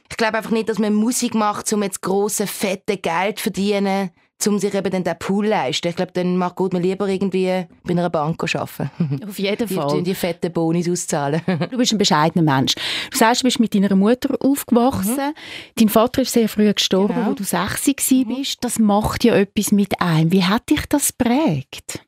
ich 0.09 0.17
glaube 0.17 0.37
einfach 0.37 0.51
nicht, 0.51 0.69
dass 0.69 0.79
man 0.79 0.93
Musik 0.93 1.35
macht, 1.35 1.71
um 1.73 1.83
jetzt 1.83 2.01
grosse, 2.01 2.47
fette 2.47 2.97
Geld 2.97 3.37
zu 3.39 3.43
verdienen, 3.43 4.09
um 4.47 4.57
sich 4.59 4.73
eben 4.73 4.89
dann 4.91 5.03
den 5.03 5.19
Pool 5.19 5.45
zu 5.45 5.49
leisten. 5.51 5.87
Ich 5.89 5.95
glaube, 5.95 6.11
dann 6.13 6.37
macht 6.37 6.55
gut 6.55 6.71
man 6.71 6.81
lieber 6.81 7.07
irgendwie 7.07 7.65
bei 7.83 7.91
einer 7.91 8.09
Bank 8.09 8.41
arbeiten. 8.55 9.21
Auf 9.27 9.37
jeden 9.39 9.67
Fall. 9.67 9.97
die, 9.97 10.03
die 10.03 10.15
fetten 10.15 10.53
Bonis 10.53 10.89
auszahlen. 10.89 11.41
Du 11.69 11.77
bist 11.77 11.91
ein 11.91 11.97
bescheidener 11.97 12.43
Mensch. 12.55 12.75
Du 13.11 13.17
sagst, 13.17 13.41
du 13.41 13.45
bist 13.45 13.59
mit 13.59 13.75
deiner 13.75 13.95
Mutter 13.95 14.35
aufgewachsen. 14.39 15.33
Dein 15.75 15.89
Vater 15.89 16.21
ist 16.21 16.31
sehr 16.33 16.47
früh 16.47 16.71
gestorben, 16.73 17.15
Genau. 17.15 17.29
wo 17.29 17.33
du 17.33 17.43
60 17.43 18.25
bist. 18.27 18.63
Das 18.63 18.79
macht 18.79 19.23
ja 19.25 19.35
etwas 19.35 19.71
mit 19.71 19.99
einem. 19.99 20.31
Wie 20.31 20.43
hat 20.45 20.69
dich 20.69 20.85
das 20.87 21.11
prägt? 21.11 21.99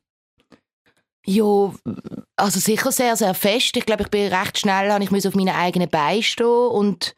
Ja, 1.30 1.72
also 2.34 2.58
sicher 2.58 2.90
sehr, 2.90 3.14
sehr 3.14 3.34
fest. 3.34 3.76
Ich 3.76 3.86
glaube, 3.86 4.02
ich 4.02 4.10
bin 4.10 4.32
recht 4.32 4.58
schnell, 4.58 4.90
habe 4.90 5.04
ich 5.04 5.12
musste 5.12 5.28
auf 5.28 5.36
meine 5.36 5.54
eigenen 5.54 5.88
Beine 5.88 6.24
stehen 6.24 6.44
und 6.44 7.14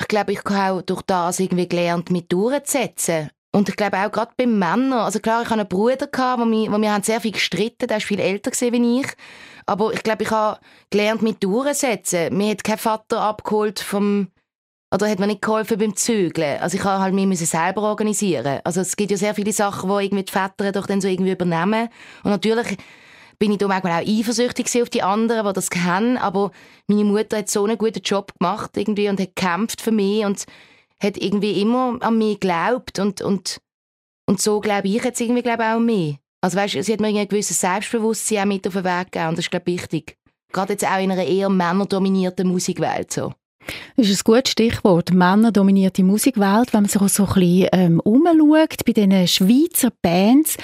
ich 0.00 0.08
glaube, 0.08 0.32
ich 0.32 0.40
habe 0.46 0.78
auch 0.78 0.82
durch 0.82 1.02
das 1.02 1.40
irgendwie 1.40 1.68
gelernt, 1.68 2.08
mich 2.08 2.26
durchzusetzen. 2.28 3.28
Und 3.52 3.68
ich 3.68 3.76
glaube 3.76 3.98
auch 3.98 4.10
gerade 4.10 4.32
bei 4.38 4.46
Männern, 4.46 4.94
also 4.94 5.20
klar, 5.20 5.42
ich 5.42 5.50
hatte 5.50 5.60
einen 5.60 5.68
Bruder, 5.68 6.06
gehabt, 6.06 6.40
wo 6.40 6.46
wir, 6.46 6.72
wo 6.72 6.80
wir 6.80 6.90
haben 6.90 7.02
sehr 7.02 7.20
viel 7.20 7.32
gestritten, 7.32 7.86
der 7.86 7.98
ist 7.98 8.06
viel 8.06 8.18
älter 8.18 8.50
wie 8.50 9.00
ich. 9.00 9.08
Aber 9.66 9.92
ich 9.92 10.02
glaube, 10.02 10.22
ich 10.22 10.30
habe 10.30 10.58
gelernt, 10.88 11.20
mich 11.20 11.36
durchzusetzen. 11.36 12.34
Mir 12.34 12.52
hat 12.52 12.64
kein 12.64 12.78
Vater 12.78 13.20
abgeholt 13.20 13.78
vom, 13.78 14.28
oder 14.90 15.06
hat 15.06 15.18
mir 15.18 15.26
nicht 15.26 15.42
geholfen 15.42 15.78
beim 15.78 15.96
Zügeln. 15.96 16.62
Also 16.62 16.78
ich 16.78 16.84
habe 16.84 17.02
halt 17.02 17.12
mich 17.12 17.26
müssen 17.26 17.44
selber 17.44 17.82
organisieren. 17.82 18.60
Also 18.64 18.80
es 18.80 18.96
gibt 18.96 19.10
ja 19.10 19.18
sehr 19.18 19.34
viele 19.34 19.52
Sachen, 19.52 19.90
die 19.90 20.04
irgendwie 20.06 20.24
die 20.24 20.32
Väter 20.32 20.72
doch 20.72 20.86
dann 20.86 21.02
so 21.02 21.08
irgendwie 21.08 21.32
übernehmen. 21.32 21.90
Und 22.22 22.30
natürlich 22.30 22.78
bin 23.40 23.52
ich 23.52 23.58
da 23.58 23.66
manchmal 23.66 24.02
auch 24.02 24.06
eifersüchtig 24.06 24.82
auf 24.82 24.90
die 24.90 25.02
anderen, 25.02 25.46
die 25.46 25.52
das 25.54 25.70
kennen, 25.70 26.18
aber 26.18 26.52
meine 26.86 27.04
Mutter 27.04 27.38
hat 27.38 27.50
so 27.50 27.64
einen 27.64 27.78
guten 27.78 28.02
Job 28.02 28.32
gemacht 28.38 28.76
irgendwie 28.76 29.08
und 29.08 29.18
hat 29.18 29.34
gekämpft 29.34 29.80
für 29.80 29.90
mich 29.90 30.24
und 30.24 30.44
hat 31.02 31.16
irgendwie 31.16 31.60
immer 31.60 31.96
an 32.00 32.18
mich 32.18 32.38
geglaubt 32.38 32.98
und, 32.98 33.22
und, 33.22 33.58
und 34.26 34.40
so 34.40 34.60
glaube 34.60 34.88
ich 34.88 35.02
jetzt 35.02 35.20
irgendwie 35.20 35.42
glaube 35.42 35.64
auch 35.64 35.76
an 35.76 35.86
mich. 35.86 36.18
Also 36.42 36.58
weißt, 36.58 36.84
sie 36.84 36.92
hat 36.92 37.00
mir 37.00 37.08
ein 37.08 37.28
gewisses 37.28 37.58
Selbstbewusstsein 37.60 38.42
auch 38.42 38.44
mit 38.44 38.66
auf 38.66 38.74
den 38.74 38.84
Weg 38.84 39.12
gegeben 39.12 39.28
und 39.30 39.38
das 39.38 39.46
ist 39.46 39.50
glaube 39.50 39.70
ich 39.70 39.80
wichtig. 39.80 40.16
Gerade 40.52 40.74
jetzt 40.74 40.84
auch 40.86 40.98
in 41.02 41.10
einer 41.10 41.24
eher 41.24 41.48
männerdominierten 41.48 42.46
Musikwelt 42.46 43.12
so. 43.12 43.32
Das 43.96 44.08
ist 44.08 44.20
ein 44.20 44.24
gutes 44.34 44.52
Stichwort. 44.52 45.12
Männerdominierte 45.12 46.02
Musikwelt. 46.02 46.72
Wenn 46.72 46.82
man 46.82 46.88
sich 46.90 47.00
auch 47.00 47.08
so 47.08 47.24
ein 47.26 47.34
bisschen 47.34 47.68
ähm, 47.72 48.00
umschaut, 48.00 48.84
bei 48.84 48.92
diesen 48.92 49.28
Schweizer 49.28 49.90
Bands, 50.02 50.56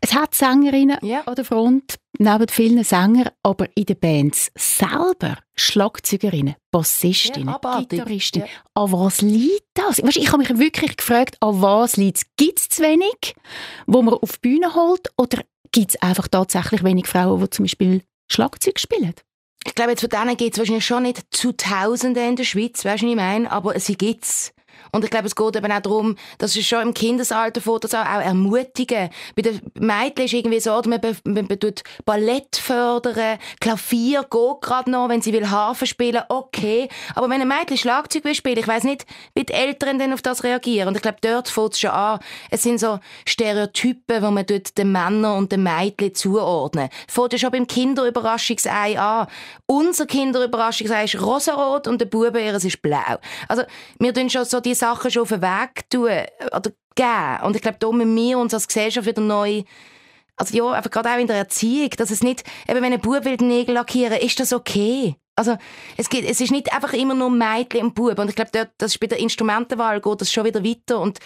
es 0.00 0.14
hat 0.14 0.34
Sängerinnen 0.34 0.98
Ja. 1.02 1.22
an 1.26 1.34
der 1.34 1.44
Front, 1.44 1.96
neben 2.20 2.48
vielen 2.48 2.84
Sängern, 2.84 3.30
aber 3.42 3.66
in 3.74 3.86
den 3.86 3.98
Bands 3.98 4.52
selber 4.54 5.38
Schlagzeugerinnen, 5.56 6.54
Bassistinnen, 6.70 7.56
Ja. 7.62 7.80
Gitarristinnen. 7.80 8.46
Ja. 8.48 8.82
An 8.82 8.92
was 8.92 9.22
liegt 9.22 9.66
das? 9.74 10.02
Weißt, 10.02 10.16
ich 10.18 10.28
habe 10.28 10.38
mich 10.38 10.58
wirklich 10.58 10.96
gefragt, 10.96 11.36
an 11.40 11.62
was 11.62 11.96
liegt 11.96 12.18
es? 12.18 12.24
Gibt 12.36 12.58
es 12.58 12.68
zu 12.68 12.82
wenig, 12.82 13.34
wo 13.86 14.02
man 14.02 14.14
auf 14.14 14.36
die 14.38 14.48
Bühne 14.50 14.74
holt, 14.74 15.08
oder 15.16 15.42
gibt 15.72 15.90
es 15.94 16.02
einfach 16.02 16.28
tatsächlich 16.28 16.84
wenig 16.84 17.06
Frauen, 17.06 17.40
die 17.40 17.50
zum 17.50 17.64
Beispiel 17.64 18.02
Schlagzeug 18.30 18.78
spielen? 18.78 19.14
Ich 19.64 19.74
glaube, 19.74 19.90
jetzt 19.90 20.00
von 20.00 20.10
denen 20.10 20.36
gibt 20.36 20.54
es 20.54 20.58
wahrscheinlich 20.58 20.86
schon 20.86 21.02
nicht 21.02 21.22
zu 21.30 21.52
Tausenden 21.52 22.30
in 22.30 22.36
der 22.36 22.44
Schweiz, 22.44 22.84
weißt 22.84 23.02
du, 23.02 23.06
was 23.06 23.10
ich 23.12 23.16
meine? 23.16 23.50
Aber 23.50 23.78
sie 23.80 23.96
gibt's. 23.96 24.52
Und 24.92 25.04
ich 25.04 25.10
glaube, 25.10 25.26
es 25.26 25.36
geht 25.36 25.56
eben 25.56 25.72
auch 25.72 25.80
darum, 25.80 26.16
dass 26.38 26.56
es 26.56 26.66
schon 26.66 26.82
im 26.82 26.94
Kindesalter 26.94 27.60
vor, 27.60 27.80
das 27.80 27.94
auch, 27.94 28.00
auch 28.00 28.20
ermutigen. 28.20 29.10
Bei 29.36 29.42
den 29.42 29.60
Mädchen 29.74 30.24
ist 30.24 30.32
irgendwie 30.32 30.60
so, 30.60 30.80
man, 30.86 31.00
man, 31.00 31.46
man 31.48 31.60
tut 31.60 31.82
Ballett 32.04 32.56
fördern, 32.56 33.38
Klavier 33.60 34.22
geht 34.22 34.60
gerade 34.60 34.90
noch, 34.90 35.08
wenn 35.08 35.22
sie 35.22 35.32
will 35.32 35.50
Harfe 35.50 35.86
spielen, 35.86 36.22
okay. 36.28 36.88
Aber 37.14 37.28
wenn 37.30 37.40
ein 37.40 37.48
Mädchen 37.48 37.76
Schlagzeug 37.76 38.24
will 38.24 38.34
spielen, 38.34 38.58
ich 38.58 38.68
weiß 38.68 38.84
nicht, 38.84 39.06
wie 39.34 39.44
die 39.44 39.52
Eltern 39.52 39.98
dann 39.98 40.12
auf 40.12 40.22
das 40.22 40.44
reagieren. 40.44 40.88
Und 40.88 40.96
ich 40.96 41.02
glaube, 41.02 41.18
dort 41.20 41.48
fängt 41.48 41.74
es 41.74 41.80
schon 41.80 41.90
an. 41.90 42.20
Es 42.50 42.62
sind 42.62 42.80
so 42.80 42.98
Stereotypen, 43.26 44.22
die 44.22 44.30
man 44.30 44.46
dort 44.46 44.76
den 44.76 44.92
Männern 44.92 45.38
und 45.38 45.52
den 45.52 45.62
Mädchen 45.62 46.14
zuordnen. 46.14 46.88
Fängt 47.08 47.32
ja 47.32 47.38
schon 47.38 47.50
beim 47.50 47.66
Kinderüberraschungsei 47.66 48.98
an. 48.98 49.26
Unser 49.66 50.06
Kinderüberraschungsei 50.06 51.04
ist 51.04 51.20
rosarot 51.20 51.86
und 51.86 52.00
der 52.00 52.06
Bube 52.06 52.40
ihres 52.42 52.64
ist 52.64 52.82
blau. 52.82 53.18
Also, 53.48 53.62
wir 53.98 54.14
tun 54.14 54.30
schon 54.30 54.44
so 54.44 54.60
die 54.60 54.74
Sachen 54.80 55.10
schon 55.10 55.22
auf 55.22 55.28
den 55.28 55.42
Weg 55.42 55.88
tun 55.90 56.10
oder 56.56 56.70
geben. 56.94 57.44
Und 57.44 57.56
ich 57.56 57.62
glaube, 57.62 57.78
da 57.78 57.92
müssen 57.92 58.16
wir 58.16 58.38
uns 58.38 58.54
als 58.54 58.66
Gesellschaft 58.66 59.06
wieder 59.06 59.22
neu 59.22 59.62
also 60.40 60.56
ja, 60.56 60.70
einfach 60.70 60.90
gerade 60.90 61.10
auch 61.10 61.18
in 61.18 61.26
der 61.26 61.36
Erziehung, 61.36 61.90
dass 61.98 62.10
es 62.10 62.22
nicht, 62.22 62.44
eben 62.66 62.82
wenn 62.82 62.92
ein 62.94 63.00
Bub 63.00 63.26
will 63.26 63.36
Nägel 63.36 63.74
lackieren, 63.74 64.18
ist 64.18 64.40
das 64.40 64.54
okay. 64.54 65.14
Also 65.36 65.58
es, 65.98 66.08
geht, 66.08 66.24
es 66.24 66.40
ist 66.40 66.50
nicht 66.50 66.72
einfach 66.72 66.94
immer 66.94 67.14
nur 67.14 67.30
Mädchen 67.30 67.84
und 67.84 67.94
Bub. 67.94 68.18
Und 68.18 68.30
ich 68.30 68.36
glaube, 68.36 68.70
das 68.78 68.92
ist 68.92 69.00
bei 69.00 69.06
der 69.06 69.18
Instrumentenwahl 69.18 70.00
geht 70.00 70.20
das 70.20 70.32
schon 70.32 70.46
wieder 70.46 70.64
weiter. 70.64 70.98
Und 70.98 71.18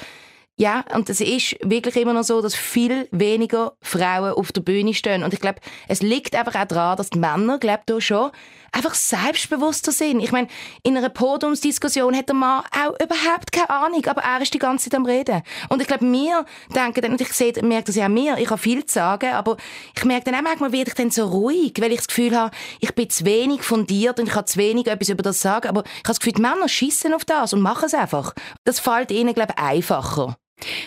ja, 0.57 0.85
und 0.95 1.11
es 1.11 1.21
ist 1.21 1.57
wirklich 1.63 1.97
immer 1.97 2.13
noch 2.13 2.23
so, 2.23 2.41
dass 2.41 2.55
viel 2.55 3.09
weniger 3.11 3.73
Frauen 3.83 4.35
auf 4.35 4.53
der 4.53 4.61
Bühne 4.61 4.95
stehen. 4.95 5.25
Und 5.25 5.35
ich 5.35 5.41
glaube, 5.41 5.59
es 5.89 6.01
liegt 6.01 6.37
einfach 6.37 6.55
auch 6.55 6.67
daran, 6.67 6.97
dass 6.97 7.11
die 7.11 7.19
Männer, 7.19 7.59
glaube 7.59 7.83
da 7.87 8.01
schon 8.01 8.31
einfach 8.71 8.95
selbstbewusster 8.95 9.93
sind. 9.93 10.21
Ich 10.21 10.33
meine, 10.33 10.49
in 10.83 10.97
einer 10.97 11.09
Podiumsdiskussion 11.09 12.17
hat 12.17 12.29
der 12.29 12.37
Mann 12.37 12.65
auch 12.71 12.95
überhaupt 13.03 13.53
keine 13.53 13.71
Ahnung, 13.71 14.05
aber 14.07 14.23
er 14.23 14.43
ist 14.43 14.53
die 14.53 14.59
ganze 14.59 14.91
Zeit 14.91 14.99
am 14.99 15.07
Reden. 15.07 15.43
Und 15.69 15.81
ich 15.81 15.89
glaube, 15.89 16.05
wir 16.11 16.45
denken 16.75 17.01
dann, 17.01 17.13
und 17.13 17.21
ich 17.21 17.33
sehe, 17.33 17.53
merke 17.63 17.87
das 17.87 17.97
ja 17.97 18.07
auch 18.07 18.11
mir, 18.11 18.37
ich 18.39 18.51
habe 18.51 18.61
viel 18.61 18.85
zu 18.85 18.95
sagen, 18.95 19.33
aber 19.33 19.57
ich 19.97 20.05
merke 20.05 20.31
dann 20.31 20.35
auch 20.37 20.43
manchmal, 20.43 20.73
werde 20.73 20.91
ich 20.91 20.95
dann 20.95 21.11
so 21.11 21.27
ruhig, 21.27 21.75
weil 21.81 21.93
ich 21.93 21.99
das 21.99 22.09
Gefühl 22.09 22.37
habe, 22.37 22.55
ich 22.81 22.95
bin 22.95 23.11
zu 23.11 23.25
wenig 23.25 23.63
fundiert 23.63 24.21
und 24.21 24.29
ich 24.29 24.35
habe 24.35 24.47
zu 24.47 24.59
wenig 24.59 24.87
etwas 24.87 25.09
über 25.09 25.23
das 25.23 25.41
sagen, 25.41 25.69
aber 25.69 25.83
ich 25.83 25.99
habe 25.99 26.09
das 26.09 26.21
Gefühl, 26.21 26.35
die 26.35 26.43
Männer 26.43 26.69
schießen 26.69 27.13
auf 27.15 27.25
das 27.25 27.53
und 27.53 27.61
machen 27.61 27.87
es 27.87 27.95
einfach. 27.95 28.35
Das 28.65 28.81
fällt 28.81 29.11
ihnen, 29.11 29.35
glaube 29.35 29.55
ich, 29.57 29.63
einfacher. 29.63 30.37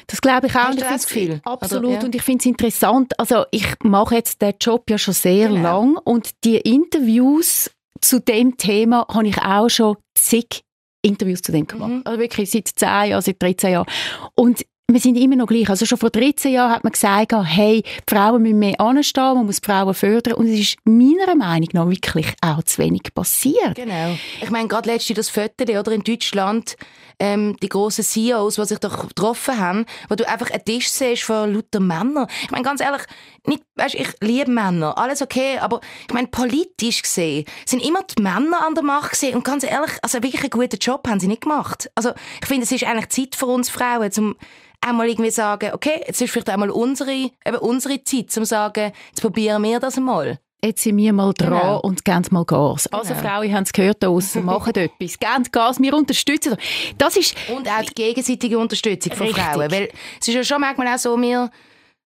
Das 0.07 0.22
glaube 0.22 0.48
ich 0.48 0.55
auch. 0.55 0.60
Hast 0.67 0.79
du 0.79 0.84
das 0.84 1.07
Gefühl? 1.07 1.41
Absolut. 1.43 1.86
Oder, 1.86 1.93
ja. 2.00 2.03
Und 2.05 2.15
ich 2.15 2.22
finde 2.22 2.41
es 2.41 2.46
interessant. 2.46 3.19
Also 3.19 3.46
ich 3.51 3.65
mache 3.84 4.15
jetzt 4.15 4.41
den 4.41 4.53
Job 4.60 4.89
ja 4.89 4.98
schon 4.98 5.13
sehr 5.13 5.50
Genau. 5.50 5.62
lang 5.62 5.98
und 6.03 6.31
die 6.43 6.57
Interviews 6.57 7.72
zu 8.01 8.19
dem 8.19 8.57
Thema 8.57 9.05
habe 9.10 9.27
ich 9.27 9.38
auch 9.41 9.69
schon 9.69 9.98
zig 10.17 10.62
Interviews 11.03 11.41
zu 11.41 11.51
dem 11.51 11.67
gemacht. 11.67 11.89
Mhm. 11.89 12.01
Also 12.05 12.19
wirklich 12.19 12.51
seit 12.51 12.67
10 12.67 12.88
Jahren, 13.10 13.22
seit 13.22 13.41
13 13.41 13.72
Jahren. 13.72 13.88
Und 14.36 14.65
wir 14.89 15.01
sind 15.01 15.17
immer 15.17 15.36
noch 15.36 15.48
gleich. 15.48 15.70
Also 15.70 15.86
schon 15.86 15.98
vor 15.98 16.12
13 16.12 16.53
Jahren 16.53 16.72
hat 16.72 16.86
man 16.86 16.94
gesagt, 16.94 17.34
hey, 17.34 17.82
die 17.82 18.15
Frauen 18.15 18.41
müssen 18.41 18.60
mehr 18.60 18.79
anstehen, 18.79 19.34
man 19.36 19.46
muss 19.46 19.60
die 19.60 19.65
Frauen 19.65 19.94
fördern. 19.94 20.36
Und 20.36 20.48
es 20.48 20.60
ist 20.60 20.77
meiner 20.86 21.36
Meinung 21.36 21.67
nach 21.74 21.89
wirklich 21.89 22.27
auch 22.39 22.63
zu 22.63 22.77
wenig 22.77 23.13
passiert. 23.13 23.75
Genau. 23.75 24.15
Ich 24.41 24.50
meine, 24.50 24.70
gerade 24.70 24.89
letztens 24.89 25.17
das 25.17 25.29
Foto, 25.29 25.65
oder 25.77 25.91
in 25.91 26.03
Deutschland, 26.03 26.77
ähm, 27.20 27.58
die 27.62 27.67
grossen 27.67 28.06
CEOs, 28.06 28.56
die 28.56 28.65
sich 28.65 28.79
doch 28.79 29.10
getroffen 29.10 29.60
haben, 29.60 29.86
wo 30.08 30.15
du 30.15 30.25
einfach 30.25 30.51
einen 30.51 30.63
Tisch 30.63 30.89
siehst 30.89 31.24
von 31.24 31.53
lauter 31.53 31.82
Männern. 31.82 32.27
Ich 32.44 32.51
meine, 32.51 32.63
ganz 32.63 32.79
ehrlich, 32.79 33.01
nicht, 33.46 33.63
weißt, 33.75 33.96
ich 33.96 34.08
liebe 34.22 34.50
Männer, 34.50 34.98
alles 34.98 35.22
okay, 35.22 35.58
aber 35.58 35.82
ich 36.08 36.13
meine, 36.13 36.27
politisch 36.27 37.01
gesehen 37.01 37.44
sind 37.65 37.86
immer 37.86 38.03
die 38.03 38.22
Männer 38.22 38.65
an 38.65 38.74
der 38.74 38.84
Macht 38.84 39.12
gesehen 39.12 39.36
und 39.36 39.44
ganz 39.44 39.63
ehrlich, 39.63 39.91
also 40.01 40.24
wirklich 40.24 40.41
einen 40.41 40.50
guten 40.50 40.77
Job 40.77 41.06
haben 41.10 41.20
sie 41.20 41.27
nicht 41.27 41.41
gemacht. 41.41 41.89
Also 41.96 42.12
ich 42.41 42.48
finde, 42.48 42.63
es 42.63 42.72
ist 42.72 42.86
eigentlich 42.86 43.10
Zeit 43.10 43.36
für 43.36 43.48
uns 43.48 43.70
Frauen, 43.70 44.12
zum 44.12 44.36
einmal 44.81 45.07
irgendwie 45.10 45.31
sagen, 45.31 45.72
okay, 45.74 46.01
jetzt 46.05 46.22
ist 46.22 46.31
vielleicht 46.31 46.50
einmal 46.50 46.69
unsere, 46.69 47.12
eben 47.12 47.57
unsere 47.60 48.03
Zeit, 48.03 48.31
zum 48.31 48.46
sagen, 48.46 48.91
jetzt 49.10 49.22
probieren 49.22 49.63
wir 49.63 49.79
das 49.79 49.98
einmal. 49.98 50.39
Jetzt 50.63 50.81
sind 50.81 50.98
wir 50.98 51.13
mal 51.13 51.34
dran 51.34 51.51
Genau. 51.51 51.79
und 51.81 52.03
geben 52.03 52.25
mal 52.31 52.43
Gas. 52.43 52.88
Also 52.88 53.13
Genau. 53.13 53.27
Frauen, 53.27 53.48
ihr 53.48 53.55
habt 53.55 53.67
es 53.67 53.74
gehört 53.74 54.01
da 54.01 54.07
draussen, 54.07 54.43
machen 54.46 54.74
etwas. 54.75 55.19
Gebt 55.19 55.51
Gas, 55.51 55.79
wir 55.79 55.93
unterstützen. 55.93 56.57
Das 56.98 57.15
ist 57.15 57.36
Und 57.55 57.69
auch 57.69 57.81
die 57.81 57.93
gegenseitige 57.93 58.57
Unterstützung 58.57 59.13
von 59.13 59.27
Richtig. 59.27 59.43
Frauen. 59.43 59.72
Weil 59.72 59.89
es 60.19 60.27
ist 60.27 60.34
ja 60.34 60.43
schon 60.43 60.62
manchmal 60.62 60.88
auch 60.88 60.98
so, 60.98 61.15
wir, 61.22 61.51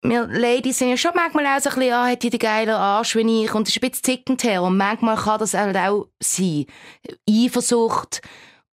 wir 0.02 0.28
Ladies 0.28 0.78
sind 0.80 0.90
ja 0.90 0.98
schon 0.98 1.12
manchmal 1.16 1.46
auch 1.46 1.62
so 1.62 1.70
ein 1.70 1.76
bisschen, 1.78 1.94
ah, 1.94 2.06
hat 2.08 2.22
die 2.22 2.30
den 2.32 2.40
geilen 2.40 2.70
Arsch 2.72 3.16
wie 3.16 3.44
ich 3.46 3.54
und 3.56 3.66
das 3.66 3.78
ist 3.78 3.82
ein 3.82 3.90
bisschen 3.90 4.04
zickend 4.04 4.44
her 4.44 4.62
und 4.64 4.76
manchmal 4.76 5.16
kann 5.16 5.40
das 5.40 5.54
halt 5.54 5.78
auch 5.78 6.08
sein. 6.22 6.66
Eifersucht. 7.30 8.22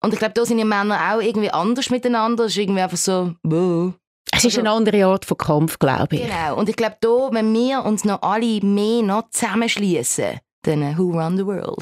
Und 0.01 0.13
ich 0.13 0.19
glaube, 0.19 0.33
da 0.33 0.45
sind 0.45 0.59
ja 0.59 0.65
Männer 0.65 1.13
auch 1.13 1.21
irgendwie 1.21 1.49
anders 1.49 1.89
miteinander. 1.89 2.45
Es 2.45 2.51
ist 2.51 2.57
irgendwie 2.57 2.81
einfach 2.81 2.97
so, 2.97 3.33
wow. 3.43 3.93
Es 4.31 4.43
ist 4.43 4.59
eine 4.59 4.71
andere 4.71 5.05
Art 5.05 5.25
von 5.25 5.37
Kampf, 5.37 5.79
glaube 5.79 6.17
ich. 6.17 6.23
Genau. 6.23 6.57
Und 6.57 6.67
ich 6.67 6.75
glaube, 6.75 6.97
da, 6.99 7.29
wenn 7.31 7.53
wir 7.53 7.85
uns 7.85 8.03
noch 8.03 8.21
alle 8.21 8.59
mehr 8.61 9.01
noch 9.01 9.29
zusammenschließen, 9.29 10.39
dann 10.63 10.81
äh, 10.81 10.97
who 10.97 11.11
run 11.11 11.37
the 11.37 11.45
world? 11.45 11.77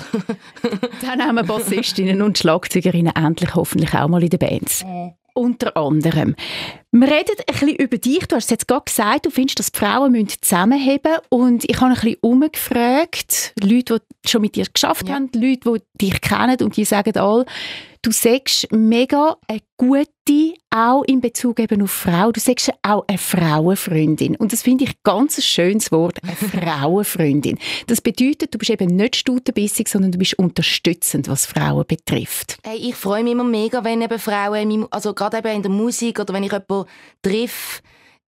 Dann 1.01 1.21
haben 1.21 1.35
wir 1.35 1.43
Bassistinnen 1.43 2.21
und 2.21 2.37
Schlagzeugerinnen 2.37 3.15
endlich 3.15 3.55
hoffentlich 3.55 3.93
auch 3.93 4.07
mal 4.09 4.21
in 4.21 4.29
den 4.29 4.39
Bands. 4.39 4.85
Unter 5.33 5.75
anderem. 5.77 6.35
Wir 6.95 7.07
reden 7.07 7.35
ein 7.39 7.45
bisschen 7.47 7.69
über 7.75 7.97
dich. 7.97 8.27
Du 8.27 8.35
hast 8.35 8.43
es 8.43 8.49
jetzt 8.51 8.67
gerade 8.67 8.83
gesagt, 8.85 9.25
du 9.25 9.31
findest, 9.31 9.57
dass 9.57 9.71
die 9.71 9.79
Frauen 9.79 10.11
müssen 10.11 10.29
zusammenheben 10.41 11.13
Und 11.29 11.67
ich 11.67 11.77
habe 11.81 11.87
ein 11.87 11.93
bisschen 11.95 12.17
umgefragt, 12.21 13.53
Leute, 13.59 13.99
die 14.23 14.29
schon 14.29 14.41
mit 14.41 14.55
dir 14.55 14.67
geschafft 14.71 15.07
Ja. 15.09 15.15
haben, 15.15 15.29
Leute, 15.33 15.79
die 15.99 16.09
dich 16.11 16.21
kennen 16.21 16.57
und 16.61 16.77
die 16.77 16.85
sagen 16.85 17.17
alle, 17.17 17.45
du 18.03 18.11
sagst 18.11 18.71
mega 18.71 19.37
eine 19.47 19.61
gute, 19.77 20.53
auch 20.69 21.03
in 21.03 21.19
Bezug 21.19 21.59
eben 21.59 21.81
auf 21.81 21.91
Frau. 21.91 22.31
Du 22.31 22.39
sagst 22.39 22.71
auch 22.83 23.03
eine 23.07 23.17
Frauenfreundin. 23.17 24.35
Und 24.35 24.53
das 24.53 24.61
finde 24.61 24.85
ich 24.85 25.03
ganz 25.03 25.37
ein 25.37 25.41
schönes 25.41 25.91
Wort, 25.91 26.19
eine 26.23 26.35
Frauenfreundin. 26.35 27.57
Das 27.87 28.01
bedeutet, 28.01 28.53
du 28.53 28.57
bist 28.57 28.71
eben 28.71 28.95
nicht 28.95 29.15
stutenbissig, 29.15 29.87
sondern 29.87 30.11
du 30.11 30.17
bist 30.19 30.37
unterstützend, 30.37 31.27
was 31.27 31.45
Frauen 31.45 31.85
betrifft. 31.87 32.57
Hey, 32.63 32.77
ich 32.77 32.95
freue 32.95 33.23
mich 33.23 33.33
immer 33.33 33.43
mega, 33.43 33.83
wenn 33.83 34.01
eben 34.01 34.19
Frauen, 34.19 34.85
also 34.91 35.13
gerade 35.13 35.37
eben 35.39 35.55
in 35.55 35.61
der 35.63 35.71
Musik 35.71 36.19
oder 36.19 36.33
wenn 36.33 36.43
ich 36.43 36.51
jemanden 36.51 36.82
treffe, 37.21 37.81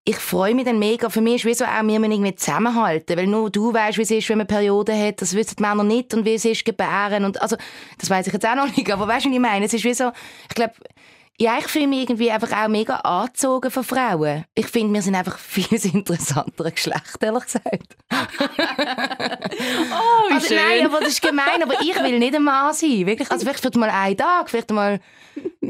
ich 0.08 0.16
freue 0.16 0.54
mich 0.54 0.64
dann 0.64 0.78
mega. 0.78 1.08
Für 1.08 1.20
mich 1.20 1.36
ist 1.36 1.44
wie 1.46 1.54
so 1.54 1.64
auch, 1.64 1.82
wir 1.82 1.98
müssen 1.98 2.12
irgendwie 2.12 2.36
zusammenhalten, 2.36 3.16
weil 3.16 3.26
nur 3.26 3.50
du 3.50 3.74
weißt, 3.74 3.98
wie 3.98 4.02
es 4.02 4.10
ist, 4.12 4.28
wenn 4.28 4.38
man 4.38 4.46
Periode 4.46 4.96
hat, 4.96 5.20
das 5.20 5.34
wissen 5.34 5.56
die 5.58 5.62
Männer 5.62 5.82
nicht 5.82 6.14
und 6.14 6.24
wie 6.24 6.34
es 6.34 6.44
ist, 6.44 6.64
gebären 6.64 7.24
und 7.24 7.42
also, 7.42 7.56
das 7.98 8.08
weiß 8.08 8.28
ich 8.28 8.32
jetzt 8.32 8.46
auch 8.46 8.54
noch 8.54 8.74
nicht, 8.76 8.90
aber 8.90 9.08
weißt 9.08 9.24
du, 9.26 9.30
was 9.30 9.34
ich 9.34 9.40
meine? 9.40 9.66
Es 9.66 9.74
ist 9.74 9.84
wie 9.84 9.94
so, 9.94 10.12
ich 10.48 10.54
glaube, 10.54 10.74
ja, 11.38 11.58
ich 11.58 11.66
fühle 11.66 11.86
mich 11.86 12.02
irgendwie 12.02 12.30
einfach 12.30 12.52
auch 12.52 12.68
mega 12.68 12.94
angezogen 12.96 13.70
von 13.70 13.84
Frauen. 13.84 14.44
Ich 14.54 14.68
finde, 14.68 14.94
wir 14.94 15.02
sind 15.02 15.16
einfach 15.16 15.38
viel 15.40 15.66
interessantere 15.92 16.72
Geschlecht, 16.72 17.18
ehrlich 17.20 17.44
gesagt. 17.44 17.96
Oh, 19.58 20.34
Also, 20.34 20.54
nein, 20.54 20.84
aber 20.84 21.00
das 21.00 21.10
ist 21.10 21.22
gemein, 21.22 21.62
aber 21.62 21.74
ich 21.80 21.94
will 21.96 22.18
nicht 22.18 22.34
ein 22.34 22.42
Mann 22.42 22.74
sein. 22.74 23.06
Wirklich. 23.06 23.30
Also 23.30 23.46
vielleicht 23.46 23.74
mal 23.76 23.88
einen 23.88 24.16
Tag, 24.16 24.50
vielleicht 24.50 24.70
mal 24.70 25.00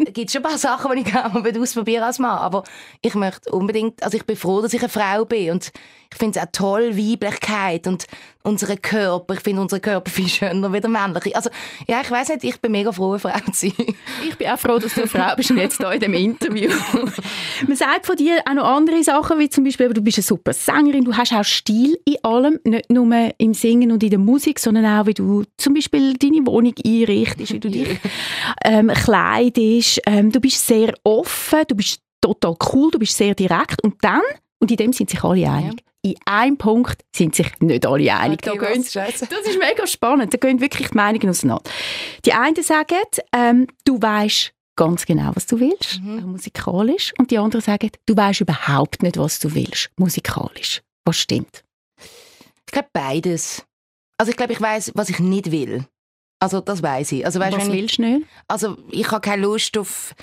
gibt 0.13 0.29
es 0.29 0.33
schon 0.33 0.45
ein 0.45 0.49
paar 0.51 0.59
Sachen, 0.59 0.93
die 0.93 1.03
ich 1.03 1.13
gerne 1.13 1.39
mal 1.39 1.61
ausprobieren 1.61 2.03
als 2.03 2.19
Mann. 2.19 2.39
Aber 2.39 2.65
ich 3.03 3.15
möchte 3.15 3.51
unbedingt, 3.51 4.03
also 4.03 4.17
ich 4.17 4.25
bin 4.25 4.37
froh, 4.37 4.61
dass 4.61 4.75
ich 4.75 4.81
eine 4.81 4.89
Frau 4.89 5.25
bin 5.25 5.53
und 5.53 5.73
ich 6.11 6.19
finde 6.19 6.39
es 6.39 6.45
auch 6.45 6.51
toll, 6.53 6.97
Weiblichkeit 6.97 7.87
und 7.87 8.07
unsere 8.47 8.77
Körper. 8.77 9.35
Ich 9.35 9.41
finde 9.41 9.63
unsere 9.63 9.81
Körper 9.81 10.11
viel 10.11 10.29
schöner 10.29 10.73
wie 10.73 10.81
der 10.81 10.89
männliche. 10.89 11.35
Also 11.35 11.51
ja, 11.89 12.01
ich 12.01 12.11
weiß 12.11 12.29
nicht, 12.29 12.45
ich 12.45 12.61
bin 12.61 12.73
mega 12.73 12.93
froh, 12.93 13.11
eine 13.11 13.19
Frau 13.19 13.39
zu 13.53 13.53
sein. 13.53 13.73
Ich 14.29 14.37
bin 14.37 14.49
auch 14.49 14.59
froh, 14.59 14.79
dass 14.79 14.95
du 14.95 15.03
eine 15.03 15.11
Frau 15.11 15.35
bist 15.37 15.51
und 15.51 15.59
jetzt 15.59 15.79
hier 15.79 15.93
in 15.93 16.01
dem 16.01 16.15
Interview. 16.15 16.71
Man 17.67 17.77
sagt 17.77 18.07
von 18.07 18.17
dir 18.17 18.41
auch 18.49 18.55
noch 18.55 18.65
andere 18.65 19.03
Sachen, 19.03 19.39
wie 19.39 19.49
zum 19.49 19.65
Beispiel, 19.65 19.93
du 19.93 20.01
bist 20.01 20.19
eine 20.19 20.23
super 20.23 20.53
Sängerin, 20.53 21.05
du 21.05 21.17
hast 21.17 21.33
auch 21.33 21.45
Stil 21.45 21.99
in 22.05 22.17
allem, 22.23 22.61
nicht 22.65 22.91
nur 22.91 23.31
im 23.39 23.55
Singen 23.55 23.93
und 23.93 24.03
in 24.03 24.11
der 24.11 24.19
Musik, 24.19 24.59
sondern 24.59 24.87
auch, 24.87 25.07
wie 25.07 25.15
du 25.15 25.45
zum 25.57 25.75
Beispiel 25.75 26.15
deine 26.15 26.47
Wohnung 26.47 26.75
einrichtest, 26.85 27.53
wie 27.53 27.61
du 27.61 27.71
dich 27.71 27.99
ähm, 28.65 28.89
kleidest. 28.89 30.01
Ähm, 30.07 30.31
du 30.31 30.41
bist 30.41 30.65
sehr 30.67 30.95
offen, 31.05 31.63
du 31.67 31.75
bist 31.75 32.01
total 32.21 32.57
cool, 32.73 32.91
du 32.91 32.99
bist 32.99 33.17
sehr 33.17 33.35
direkt 33.35 33.83
und 33.83 33.97
dann, 34.03 34.23
und 34.61 34.71
in 34.71 34.77
dem 34.77 34.93
sind 34.93 35.11
sich 35.11 35.23
alle 35.23 35.51
einig, 35.51 35.83
in 36.13 36.17
einem 36.25 36.57
Punkt 36.57 37.05
sind 37.15 37.35
sich 37.35 37.49
nicht 37.61 37.87
alle 37.87 38.15
einig. 38.15 38.43
da 38.43 38.53
gehen 38.53 38.83
das 38.83 38.95
ist 39.23 39.59
mega 39.59 39.87
spannend. 39.87 40.33
Da 40.33 40.39
gehen 40.39 40.61
wirklich 40.61 40.89
die 40.89 40.97
Meinungen 40.97 41.29
auseinander. 41.31 41.63
Die 42.25 42.33
einen 42.33 42.63
sagen, 42.63 42.97
ähm, 43.33 43.67
du 43.85 44.01
weißt 44.01 44.53
ganz 44.77 45.07
genau, 45.07 45.31
was 45.35 45.47
du 45.47 45.59
willst, 45.59 46.01
Mhm. 46.03 46.33
musikalisch. 46.33 47.13
Und 47.19 47.31
die 47.31 47.39
anderen 47.39 47.63
sagen, 47.63 47.91
du 48.07 48.17
weißt 48.17 48.41
überhaupt 48.43 49.03
nicht, 49.03 49.17
was 49.17 49.39
du 49.41 49.55
willst, 49.55 49.91
musikalisch. 49.97 50.83
Was 51.05 51.17
stimmt? 51.19 51.65
Ich 52.67 52.73
glaube 52.73 52.89
beides. 52.93 53.65
Also 54.19 54.31
ich 54.31 54.37
glaube, 54.37 54.53
ich 54.53 54.61
weiß, 54.61 54.93
was 54.95 55.09
ich 55.09 55.19
nicht 55.19 55.51
will. 55.51 55.87
Also 56.41 56.61
das 56.61 56.83
weiß 56.83 57.13
ich. 57.13 57.25
Also, 57.25 57.41
weißt, 57.41 57.57
was 57.57 57.67
ich, 57.69 57.73
willst 57.73 57.99
du 57.99 58.03
nicht? 58.03 58.27
also 58.49 58.77
ich 58.91 59.11
habe 59.11 59.21
keine 59.23 59.43
Lust 59.43 59.79
auf, 59.79 60.15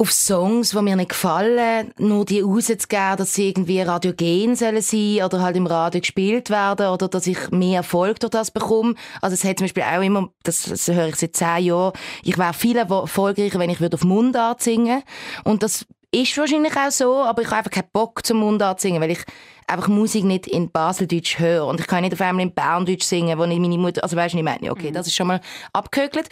auf 0.00 0.12
Songs, 0.12 0.70
die 0.70 0.80
mir 0.80 0.96
nicht 0.96 1.10
gefallen, 1.10 1.92
nur 1.98 2.24
die 2.24 2.40
rauszugeben, 2.40 3.18
dass 3.18 3.34
sie 3.34 3.48
irgendwie 3.48 3.82
radiogen 3.82 4.56
sollen 4.56 4.80
sein 4.80 5.22
oder 5.22 5.42
halt 5.42 5.56
im 5.56 5.66
Radio 5.66 6.00
gespielt 6.00 6.48
werden 6.48 6.86
oder 6.86 7.06
dass 7.06 7.26
ich 7.26 7.50
mehr 7.50 7.78
Erfolg 7.78 8.18
durch 8.18 8.30
das 8.30 8.50
bekomme. 8.50 8.94
Also 9.20 9.34
es 9.34 9.44
hat 9.44 9.58
zum 9.58 9.66
Beispiel 9.66 9.82
auch 9.82 10.00
immer, 10.00 10.30
das, 10.42 10.62
das 10.62 10.88
höre 10.88 11.08
ich 11.08 11.16
seit 11.16 11.36
zehn 11.36 11.64
Jahren, 11.66 11.92
ich 12.22 12.38
wäre 12.38 12.54
viel 12.54 12.78
erfolgreicher, 12.78 13.58
wenn 13.58 13.68
ich 13.68 13.82
würde 13.82 13.96
auf 13.96 14.04
Mundart 14.04 14.62
singen 14.62 15.02
und 15.44 15.62
das 15.62 15.84
ist 16.12 16.36
wahrscheinlich 16.36 16.76
auch 16.76 16.90
so, 16.90 17.16
aber 17.22 17.42
ich 17.42 17.48
habe 17.48 17.58
einfach 17.58 17.70
keinen 17.70 17.88
Bock 17.92 18.24
zum 18.26 18.38
Mundart 18.38 18.80
singen, 18.80 19.00
weil 19.00 19.12
ich 19.12 19.20
einfach 19.66 19.88
Musik 19.88 20.24
nicht 20.24 20.46
in 20.48 20.70
Baseldeutsch 20.70 21.38
höre. 21.38 21.66
Und 21.66 21.78
ich 21.80 21.86
kann 21.86 22.02
nicht 22.02 22.12
auf 22.12 22.20
einmal 22.20 22.44
in 22.44 22.52
Berndeutsch 22.52 23.04
singen, 23.04 23.38
wo 23.38 23.44
ich 23.44 23.58
meine 23.58 23.78
Mutter, 23.78 24.02
also 24.02 24.16
weißt 24.16 24.34
du, 24.34 24.38
ich 24.38 24.44
meine, 24.44 24.60
Mhm. 24.62 24.70
okay, 24.70 24.90
das 24.90 25.06
ist 25.06 25.14
schon 25.14 25.28
mal 25.28 25.40
abgehökelt. 25.72 26.28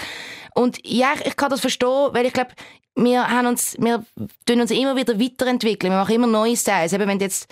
Und 0.55 0.85
ja, 0.85 1.12
ich, 1.14 1.27
ich 1.27 1.37
kann 1.37 1.51
das 1.51 1.61
verstehen, 1.61 2.09
weil 2.12 2.27
ich 2.27 2.33
glaube, 2.33 2.51
wir 2.97 3.29
haben 3.29 3.47
uns, 3.47 3.77
wir 3.79 4.05
tun 4.45 4.61
uns 4.61 4.73
immer 4.73 4.97
wieder 4.97 5.21
weiterentwickeln, 5.21 5.93
wir 5.93 5.99
machen 6.01 6.14
immer 6.17 6.27
neue 6.27 6.57
Styles, 6.57 6.93
eben 6.93 7.07
wenn 7.07 7.21
du 7.21 7.25
jetzt 7.27 7.49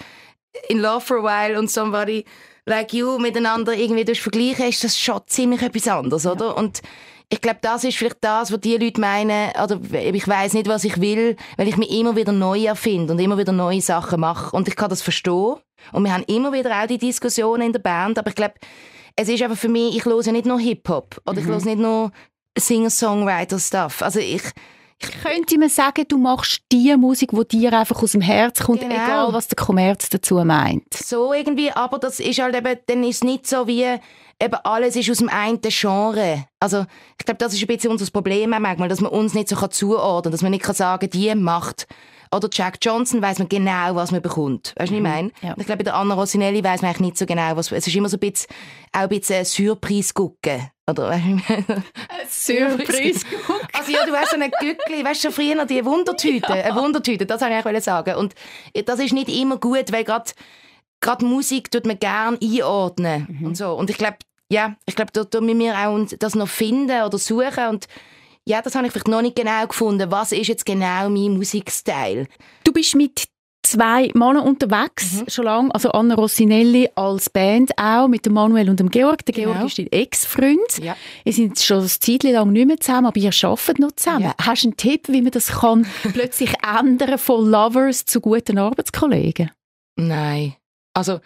in 0.69 0.81
Love 0.81 1.03
for 1.03 1.19
a 1.19 1.23
While 1.49 1.59
und 1.59 1.71
Somebody 1.71 2.25
Like 2.65 2.93
You 2.93 3.19
miteinander 3.19 3.75
irgendwie 3.75 4.05
durch 4.05 4.21
vergleichen, 4.21 4.67
ist 4.67 4.83
das 4.83 4.99
schon 4.99 5.21
ziemlich 5.27 5.63
etwas 5.63 5.87
anderes, 5.87 6.27
oder? 6.27 6.57
Und 6.57 6.83
ich 7.29 7.41
glaube, 7.41 7.59
das 7.61 7.83
ist 7.85 7.97
vielleicht 7.97 8.19
das, 8.21 8.53
was 8.53 8.61
die 8.61 8.77
Leute 8.77 9.01
meinen, 9.01 9.51
oder 9.63 9.81
ich 9.93 10.29
weiß 10.29 10.53
nicht, 10.53 10.69
was 10.69 10.85
ich 10.85 11.01
will, 11.01 11.37
weil 11.57 11.67
ich 11.67 11.77
mich 11.77 11.91
immer 11.91 12.15
wieder 12.15 12.33
neu 12.33 12.65
erfinde 12.65 13.13
und 13.13 13.19
immer 13.19 13.37
wieder 13.37 13.53
neue 13.53 13.81
Sachen 13.81 14.21
mache. 14.21 14.55
Und 14.55 14.69
ich 14.69 14.77
kann 14.77 14.91
das 14.91 15.03
verstehen. 15.03 15.57
Und 15.93 16.05
wir 16.05 16.13
haben 16.13 16.25
immer 16.25 16.53
wieder 16.53 16.71
auch 16.81 16.87
die 16.87 16.99
Diskussionen 16.99 17.67
in 17.67 17.73
der 17.73 17.81
Band, 17.81 18.19
aber 18.19 18.29
ich 18.29 18.37
glaube, 18.37 18.55
es 19.17 19.29
ist 19.29 19.43
einfach 19.43 19.57
für 19.57 19.69
mich, 19.69 19.97
ich 19.97 20.05
höre 20.05 20.23
ja 20.23 20.33
nicht 20.33 20.47
nur 20.47 20.61
Hip-Hop 20.61 21.21
oder 21.27 21.39
ich 21.39 21.47
höre 21.47 21.65
nicht 21.65 21.79
nur 21.79 22.13
Singer-Songwriter-Stuff. 22.57 24.03
Also 24.03 24.21
ich, 24.21 24.43
Könnte 25.23 25.59
man 25.59 25.69
sagen, 25.69 26.05
du 26.09 26.17
machst 26.17 26.63
die 26.73 26.97
Musik, 26.97 27.31
die 27.31 27.59
dir 27.59 27.73
einfach 27.79 28.03
aus 28.03 28.13
dem 28.13 28.23
Herz 28.23 28.61
kommt, 28.63 28.81
Genau. 28.81 28.95
egal 28.95 29.33
was 29.33 29.47
der 29.49 29.57
Kommerz 29.57 30.09
dazu 30.09 30.37
meint. 30.45 30.93
so 30.95 31.33
irgendwie, 31.35 31.71
aber 31.71 31.99
das 31.99 32.19
ist 32.19 32.41
halt 32.41 32.57
eben, 32.57 32.79
dann 32.87 33.05
ist 33.05 33.17
es 33.17 33.25
nicht 33.25 33.47
so 33.47 33.67
wie, 33.67 33.83
eben 33.85 34.55
alles 34.65 34.97
ist 34.97 35.11
aus 35.11 35.19
dem 35.19 35.29
einen 35.29 35.61
Genre. 35.61 36.47
Also, 36.61 36.87
ich 37.19 37.25
glaube, 37.27 37.39
das 37.39 37.53
ist 37.53 37.61
ein 37.61 37.67
bisschen 37.67 37.91
unser 37.91 38.11
Problem 38.11 38.51
manchmal, 38.51 38.89
dass 38.89 39.01
man 39.03 39.13
uns 39.13 39.35
nicht 39.35 39.49
so 39.49 39.57
zuordnen 39.67 40.23
kann, 40.25 40.33
dass 40.33 40.43
man 40.43 40.51
nicht 40.53 40.65
kann 40.65 40.75
sagen, 40.75 41.11
die 41.11 41.35
macht. 41.35 41.87
Oder 42.33 42.49
Jack 42.53 42.79
Johnson 42.83 43.23
weiß 43.23 43.39
man 43.39 43.49
genau, 43.49 43.95
was 43.95 44.11
man 44.11 44.23
bekommt. 44.23 44.75
Weißt 44.77 44.91
du, 44.91 44.95
was 44.95 44.99
ich 44.99 45.03
meine? 45.03 45.31
ja. 45.43 45.55
Ich 45.57 45.67
glaube, 45.67 45.79
bei 45.79 45.85
der 45.85 45.95
Anna 45.95 46.15
Rossinelli 46.15 46.63
weiß 46.63 46.83
man 46.83 46.91
eigentlich 46.91 47.01
nicht 47.01 47.19
so 47.19 47.27
genau, 47.27 47.57
was, 47.57 47.73
es 47.73 47.87
ist 47.87 47.95
immer 47.95 48.09
so 48.09 48.17
ein 48.17 48.21
bisschen, 48.21 48.49
auch 48.93 49.01
ein 49.01 49.09
bisschen 49.09 49.45
Surprise 49.45 50.13
gucken. 50.13 50.71
Oder, 50.89 51.11
weißt 51.11 51.25
du? 51.69 51.83
Surprise. 52.29 53.27
Also 53.73 53.93
ja, 53.93 54.07
du 54.07 54.15
hast 54.15 54.31
so 54.31 54.37
eine 54.37 54.51
Gückli, 54.51 55.05
weißt 55.05 55.25
du, 55.25 55.29
so 55.29 55.35
früher 55.35 55.65
die 55.67 55.85
Wundertüte, 55.85 56.53
eine 56.53 56.75
Wundertüte, 56.75 57.27
das 57.27 57.41
wollte 57.41 57.55
ich 57.59 57.67
eigentlich 57.67 57.85
sagen. 57.85 58.15
Und 58.17 58.35
das 58.85 59.01
ist 59.01 59.13
nicht 59.13 59.29
immer 59.29 59.59
gut, 59.59 59.93
weil 59.93 60.05
gerade 60.05 60.31
gerade 61.01 61.25
Musik 61.25 61.71
tut 61.71 61.87
man 61.87 61.99
gern 61.99 62.39
einordnen 62.43 63.39
und 63.45 63.57
so. 63.57 63.73
Und 63.73 63.91
ich 63.91 63.99
glaube, 63.99 64.19
ja, 64.51 64.77
ich 64.87 64.95
glaube, 64.97 65.13
da 65.13 65.25
tun 65.25 65.59
wir 65.59 65.75
auch 65.75 66.07
das 66.19 66.35
noch 66.35 66.49
finden 66.49 67.03
oder 67.03 67.19
suchen 67.19 67.69
und 67.69 67.87
ja, 68.47 68.63
das 68.63 68.75
habe 68.75 68.87
ich 68.87 68.93
vielleicht 68.93 69.09
noch 69.09 69.23
nicht 69.23 69.37
genau 69.37 69.67
gefunden. 69.67 70.11
Was 70.11 70.33
ist 70.33 70.47
jetzt 70.49 70.65
genau 70.67 71.09
mein 71.09 71.37
Musikstil? 71.37 72.27
Du 72.65 72.73
bist 72.73 72.95
mit 72.95 73.25
zwei 73.65 74.11
Männern 74.15 74.39
unterwegs, 74.47 75.25
schon 75.27 75.45
lange. 75.47 75.75
Also 75.75 75.91
Anna 75.91 76.15
Rossinelli 76.15 76.89
als 76.95 77.29
Band 77.29 77.73
auch, 77.77 78.07
mit 78.07 78.25
dem 78.25 78.35
Manuel 78.35 78.71
und 78.71 78.79
dem 78.79 78.89
Georg. 78.91 79.25
Der 79.27 79.35
Georg 79.35 79.55
Genau. 79.55 79.67
ist 79.67 79.79
dein 79.79 79.91
Ex-Freund. 79.91 80.79
Ja. 80.81 80.97
Ihr 81.25 81.33
seid 81.33 81.59
schon 81.59 81.81
ein 81.81 81.89
Zeitchen 81.89 82.33
lang 82.33 82.53
nicht 82.53 82.67
mehr 82.69 82.79
zusammen, 82.79 83.07
aber 83.09 83.19
ihr 83.19 83.33
arbeitet 83.43 83.79
noch 83.81 83.93
zusammen. 83.93 84.23
Ja. 84.27 84.35
Hast 84.41 84.63
du 84.63 84.69
einen 84.69 84.77
Tipp, 84.77 85.09
wie 85.09 85.21
man 85.23 85.33
das 85.33 85.49
kann 85.49 85.85
plötzlich 86.13 86.53
ändern 86.63 87.19
von 87.19 87.51
Lovers 87.51 88.05
zu 88.05 88.21
guten 88.21 88.59
Arbeitskollegen? 88.59 89.51
Nein. 89.97 90.55
Also, 90.95 91.19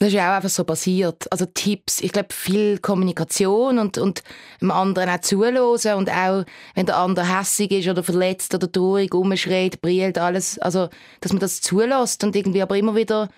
das 0.00 0.08
ist 0.08 0.14
ja 0.14 0.30
auch 0.30 0.36
einfach 0.36 0.48
so 0.48 0.64
passiert. 0.64 1.30
Also 1.30 1.44
Tipps, 1.44 2.00
ich 2.00 2.10
glaube, 2.10 2.32
viel 2.32 2.78
Kommunikation 2.78 3.78
und, 3.78 3.98
und 3.98 4.22
dem 4.62 4.70
anderen 4.70 5.10
auch 5.10 5.20
zuhören 5.20 5.98
und 5.98 6.10
auch, 6.10 6.44
wenn 6.74 6.86
der 6.86 6.96
andere 6.96 7.38
hässig 7.38 7.70
ist 7.70 7.86
oder 7.86 8.02
verletzt 8.02 8.54
oder 8.54 8.72
traurig, 8.72 9.12
rumschreit, 9.12 9.82
brillt, 9.82 10.16
alles, 10.16 10.58
also, 10.58 10.88
dass 11.20 11.34
man 11.34 11.40
das 11.40 11.60
zulässt 11.60 12.24
und 12.24 12.34
irgendwie 12.34 12.62
aber 12.62 12.78
immer 12.78 12.96
wieder 12.96 13.28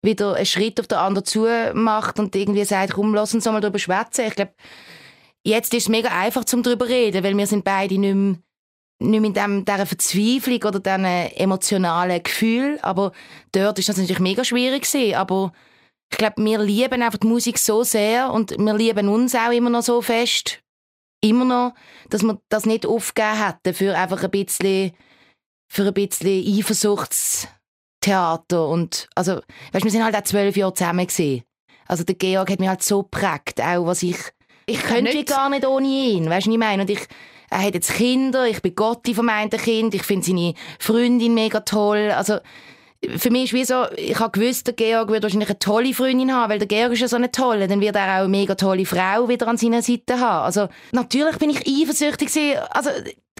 wieder 0.00 0.36
einen 0.36 0.46
Schritt 0.46 0.78
auf 0.78 0.86
den 0.86 0.98
anderen 0.98 1.26
zu 1.26 1.48
macht 1.74 2.20
und 2.20 2.36
irgendwie 2.36 2.64
sagt, 2.64 2.92
komm, 2.92 3.12
lass 3.12 3.34
uns 3.34 3.46
mal 3.46 3.60
darüber 3.60 3.80
schwätzen. 3.80 4.26
Ich 4.28 4.36
glaube, 4.36 4.52
jetzt 5.44 5.74
ist 5.74 5.82
es 5.82 5.88
mega 5.88 6.10
einfach 6.10 6.44
zum 6.44 6.62
darüber 6.62 6.88
reden, 6.88 7.24
weil 7.24 7.36
wir 7.36 7.46
sind 7.48 7.64
beide 7.64 7.98
nicht 7.98 8.14
mehr 8.14 8.36
nicht 9.00 9.20
mit 9.20 9.36
dem, 9.36 9.64
dieser 9.64 9.86
Verzweiflung 9.86 10.62
oder 10.62 10.80
diesen 10.80 11.04
emotionalen 11.04 12.22
Gefühl, 12.22 12.78
aber 12.82 13.12
dort 13.52 13.78
ist 13.78 13.88
das 13.88 13.96
natürlich 13.96 14.18
mega 14.20 14.44
schwierig 14.44 14.82
gewesen, 14.82 15.14
aber 15.14 15.52
ich 16.10 16.18
glaube, 16.18 16.42
wir 16.42 16.58
lieben 16.58 17.02
einfach 17.02 17.18
die 17.18 17.26
Musik 17.26 17.58
so 17.58 17.82
sehr 17.82 18.32
und 18.32 18.52
wir 18.52 18.74
lieben 18.74 19.08
uns 19.08 19.34
auch 19.34 19.52
immer 19.52 19.70
noch 19.70 19.82
so 19.82 20.00
fest, 20.00 20.60
immer 21.22 21.44
noch, 21.44 21.74
dass 22.08 22.22
wir 22.22 22.40
das 22.48 22.66
nicht 22.66 22.86
aufgegeben 22.86 23.44
hätten 23.44 23.74
für 23.74 23.96
einfach 23.96 24.22
ein 24.22 24.30
bisschen, 24.30 24.92
für 25.70 25.86
ein 25.86 25.94
bisschen 25.94 26.58
Eifersuchtstheater 26.58 28.68
und, 28.68 29.08
also, 29.14 29.40
weißt, 29.72 29.84
wir 29.84 29.90
sind 29.90 30.04
halt 30.04 30.16
auch 30.16 30.24
zwölf 30.24 30.56
Jahre 30.56 30.74
zusammen 30.74 31.06
gewesen. 31.06 31.42
Also 31.86 32.04
der 32.04 32.16
Georg 32.16 32.50
hat 32.50 32.60
mich 32.60 32.68
halt 32.68 32.82
so 32.82 33.02
geprägt, 33.02 33.60
auch 33.60 33.86
was 33.86 34.02
ich, 34.02 34.18
ich 34.66 34.80
könnte 34.80 35.14
nicht. 35.14 35.28
gar 35.28 35.48
nicht 35.48 35.66
ohne 35.66 35.86
ihn, 35.86 36.28
weißt 36.28 36.46
du, 36.46 36.52
ich 36.52 36.58
meine? 36.58 36.82
Und 36.82 36.90
ich, 36.90 37.00
er 37.50 37.62
hat 37.62 37.74
jetzt 37.74 37.94
Kinder, 37.94 38.46
ich 38.46 38.60
bin 38.60 38.74
Gotti 38.74 39.14
vom 39.14 39.28
einen 39.28 39.50
Kind, 39.50 39.94
ich 39.94 40.02
finde 40.02 40.26
seine 40.26 40.54
Freundin 40.78 41.34
mega 41.34 41.60
toll, 41.60 42.10
also 42.10 42.38
für 43.16 43.30
mich 43.30 43.44
ist 43.44 43.52
wie 43.52 43.64
so, 43.64 43.84
ich 43.96 44.18
habe 44.18 44.38
gewusst, 44.38 44.66
der 44.66 44.74
Georg 44.74 45.10
wird 45.10 45.22
wahrscheinlich 45.22 45.48
eine 45.48 45.58
tolle 45.58 45.94
Freundin 45.94 46.32
haben, 46.32 46.50
weil 46.50 46.58
der 46.58 46.66
Georg 46.66 46.92
ist 46.92 47.00
ja 47.00 47.08
so 47.08 47.16
eine 47.16 47.30
tolle, 47.30 47.68
dann 47.68 47.80
wird 47.80 47.94
er 47.94 48.04
auch 48.04 48.24
eine 48.24 48.28
mega 48.28 48.56
tolle 48.56 48.86
Frau 48.86 49.28
wieder 49.28 49.46
an 49.46 49.56
seiner 49.56 49.82
Seite 49.82 50.18
haben. 50.18 50.44
Also 50.44 50.68
natürlich 50.92 51.36
bin 51.38 51.50
ich 51.50 51.66
eifersüchtig 51.66 52.28
gewesen. 52.28 52.58
also 52.70 52.90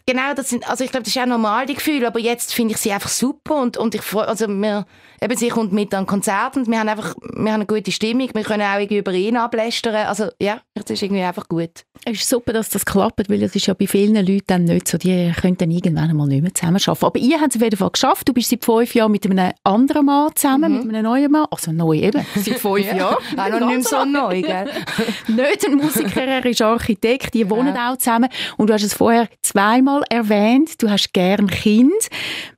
genau, 0.09 0.33
das 0.35 0.49
sind, 0.49 0.69
also 0.69 0.85
ich 0.85 0.91
glaube, 0.91 1.05
das 1.05 1.15
ist 1.15 1.21
auch 1.21 1.27
normal, 1.27 1.67
die 1.67 1.75
Gefühle, 1.75 2.07
aber 2.07 2.19
jetzt 2.19 2.55
finde 2.55 2.73
ich 2.73 2.81
sie 2.81 2.93
einfach 2.93 3.11
super 3.11 3.61
und, 3.61 3.77
und 3.77 3.95
ich 3.95 4.01
freue, 4.01 4.27
also 4.27 4.49
wir, 4.49 4.87
eben 5.21 5.37
sie 5.37 5.49
kommt 5.49 5.73
mit 5.73 5.93
an 5.93 6.07
Konzert 6.07 6.57
und 6.57 6.67
wir 6.67 6.81
haben 6.81 6.89
einfach, 6.89 7.15
wir 7.21 7.53
haben 7.53 7.61
eine 7.61 7.67
gute 7.67 7.93
Stimmung, 7.93 8.31
wir 8.33 8.43
können 8.43 8.63
auch 8.63 8.79
irgendwie 8.79 8.99
über 8.99 9.13
ihn 9.13 9.37
ablästern, 9.37 9.95
also 9.95 10.29
ja, 10.41 10.61
das 10.75 10.89
ist 10.89 11.03
irgendwie 11.03 11.23
einfach 11.23 11.47
gut. 11.47 11.85
Es 12.05 12.21
ist 12.21 12.29
super, 12.29 12.53
dass 12.53 12.71
das 12.71 12.87
klappt, 12.87 13.29
weil 13.29 13.43
es 13.43 13.55
ist 13.55 13.67
ja 13.67 13.75
bei 13.75 13.87
vielen 13.87 14.15
Leuten 14.15 14.45
dann 14.47 14.65
nicht 14.65 14.89
so, 14.89 14.97
die 14.97 15.33
können 15.39 15.59
dann 15.59 15.71
irgendwann 15.71 16.17
mal 16.17 16.27
nicht 16.27 16.43
mehr 16.43 16.55
zusammen 16.55 16.81
arbeiten. 16.87 17.05
Aber 17.05 17.19
ihr 17.19 17.41
habt 17.41 17.51
es 17.51 17.57
auf 17.57 17.63
jeden 17.63 17.77
Fall 17.77 17.91
geschafft. 17.91 18.29
Du 18.29 18.33
bist 18.33 18.51
seit 18.51 18.65
fünf 18.65 18.95
Jahren 18.95 19.13
mit 19.13 19.27
einem 19.27 19.53
anderen 19.65 20.07
Mann 20.07 20.31
zusammen, 20.35 20.87
mit 20.87 20.95
einem 20.95 21.03
neuen 21.03 21.31
Mann. 21.31 21.47
Also 21.51 21.73
neu 21.73 21.99
eben, 21.99 22.25
seit 22.37 22.59
fünf 22.59 22.93
Jahren. 22.95 23.17
Auch 23.37 23.61
noch 23.61 23.69
nicht 23.69 23.89
so 23.89 24.05
neu, 24.05 24.41
gell? 24.41 24.71
nicht 25.29 25.67
ein 25.67 25.75
Musiker, 25.75 26.23
er 26.23 26.47
ist 26.47 26.63
Architekt, 26.63 27.35
die 27.35 27.51
wohnen 27.51 27.77
auch 27.77 27.97
zusammen. 27.97 28.31
Und 28.57 28.71
du 28.71 28.75
hast 28.75 28.85
es 28.85 28.95
vorher 28.95 29.29
zweimal 29.43 29.98
erwähnt, 30.09 30.83
du 30.83 30.91
hast 30.91 31.13
gern 31.13 31.49
Kind. 31.49 31.93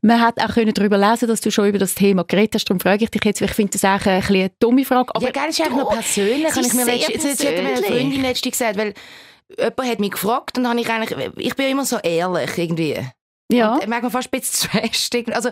Man 0.03 0.21
hat 0.21 0.41
auch 0.43 0.55
können 0.55 0.75
darüber 0.75 0.99
lesen, 0.99 1.29
dass 1.29 1.41
du 1.41 1.51
schon 1.51 1.69
über 1.69 1.79
das 1.79 1.95
Thema 1.95 2.25
geredet 2.25 2.55
hast. 2.55 2.65
Darum 2.65 2.81
frage 2.81 3.05
ich 3.05 3.11
dich 3.11 3.25
jetzt, 3.25 3.41
weil 3.41 3.49
ich 3.49 3.55
finde 3.55 3.73
das 3.73 3.85
auch 3.85 4.07
ein 4.07 4.21
bisschen 4.21 4.37
eine 4.37 4.51
dumme 4.59 4.85
Frage. 4.85 5.15
Aber 5.15 5.25
ja, 5.25 5.31
gell, 5.33 5.49
ist 5.49 5.61
einfach 5.61 5.77
noch 5.77 5.93
persönlich. 5.93 6.49
ist 6.49 6.67
ich 6.67 6.75
mir 6.75 6.85
sehr 6.85 6.97
letzte, 6.97 7.29
jetzt, 7.29 7.45
hat 7.45 7.63
mir 7.63 7.69
eine. 7.69 7.83
Freundin 7.83 8.23
letztens 8.23 8.53
gesagt, 8.53 8.77
weil 8.77 8.95
jemand 9.59 9.91
hat 9.91 10.01
mich 10.01 10.11
gefragt 10.11 10.59
und 10.59 10.65
dann 10.65 10.73
habe 10.73 10.81
ich 10.81 10.91
eigentlich, 10.91 11.31
ich 11.37 11.55
bin 11.57 11.67
ja 11.67 11.73
immer 11.73 11.85
so 11.85 11.99
ehrlich 11.99 12.57
irgendwie. 12.57 12.99
ja. 13.51 13.75
Und 13.75 13.89
merkt 13.89 14.03
man 14.03 14.13
fast 14.13 14.33
ein 14.33 14.41
bisschen 14.41 14.71
irgendwie. 15.13 15.35
Also, 15.35 15.51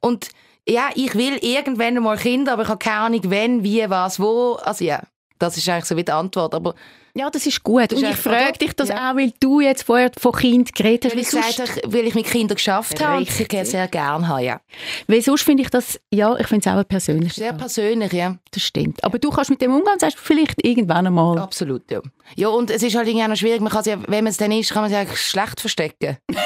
und 0.00 0.30
ja, 0.68 0.88
ich 0.94 1.14
will 1.14 1.38
irgendwann 1.42 2.02
mal 2.02 2.16
Kinder, 2.16 2.54
aber 2.54 2.62
ich 2.62 2.68
habe 2.68 2.78
keine 2.78 3.00
Ahnung, 3.00 3.20
wenn, 3.24 3.62
wie, 3.62 3.84
was, 3.88 4.18
wo. 4.18 4.54
Also 4.62 4.84
ja, 4.84 5.02
das 5.38 5.56
ist 5.56 5.68
eigentlich 5.68 5.84
so 5.84 5.96
wie 5.96 6.04
die 6.04 6.12
Antwort. 6.12 6.54
Aber 6.54 6.74
ja, 7.16 7.30
das 7.30 7.46
ist 7.46 7.62
gut. 7.62 7.92
Und 7.92 8.02
ist 8.02 8.10
ich 8.10 8.16
frage 8.16 8.58
dich 8.58 8.72
das 8.74 8.88
Ja. 8.88 9.10
auch, 9.12 9.16
weil 9.16 9.32
du 9.40 9.60
jetzt 9.60 9.84
vorher 9.84 10.10
von 10.18 10.32
Kind 10.32 10.74
geredet 10.74 11.04
hast. 11.06 11.12
weil 11.14 11.20
ich 11.22 11.32
weil 11.32 11.40
gesagt 11.42 11.56
sonst- 11.68 11.82
habe, 11.84 11.92
weil 11.92 12.06
ich 12.06 12.14
mit 12.14 12.26
Kindern 12.26 12.56
geschafft 12.56 13.00
habe 13.04 13.18
und 13.18 13.22
ich 13.22 13.68
sehr 13.68 13.88
gerne 13.88 14.26
habe, 14.28 14.42
ja. 14.42 14.60
Weil 15.06 15.22
sonst 15.22 15.42
finde 15.42 15.62
ich 15.62 15.70
das, 15.70 16.00
ja, 16.10 16.34
ich 16.36 16.46
finde 16.48 16.68
es 16.68 16.74
auch 16.74 16.78
ein 16.78 16.84
persönliches 16.86 17.36
Sehr 17.36 17.52
persönlich, 17.52 18.12
ja. 18.12 18.36
Das 18.50 18.62
stimmt. 18.62 19.02
Aber 19.04 19.18
du 19.18 19.30
kannst 19.30 19.50
mit 19.50 19.60
dem 19.62 19.72
umgehen, 19.74 19.98
sagst 19.98 20.16
du 20.18 20.22
vielleicht 20.22 20.64
irgendwann 20.64 21.06
einmal. 21.06 21.38
Absolut, 21.38 21.90
ja. 21.90 22.00
Ja, 22.36 22.48
und 22.48 22.70
es 22.70 22.82
ist 22.82 22.96
halt 22.96 23.06
irgendwie 23.06 23.24
auch 23.24 23.28
noch 23.28 23.36
schwierig, 23.36 23.60
man 23.60 23.70
kann 23.72 23.84
ja, 23.84 23.96
wenn 24.08 24.24
man 24.24 24.30
es 24.30 24.36
dann 24.36 24.50
ist, 24.52 24.72
kann 24.72 24.82
man 24.82 24.90
es 24.90 24.94
ja 24.94 25.00
eigentlich 25.00 25.20
schlecht 25.20 25.60
verstecken. 25.60 26.16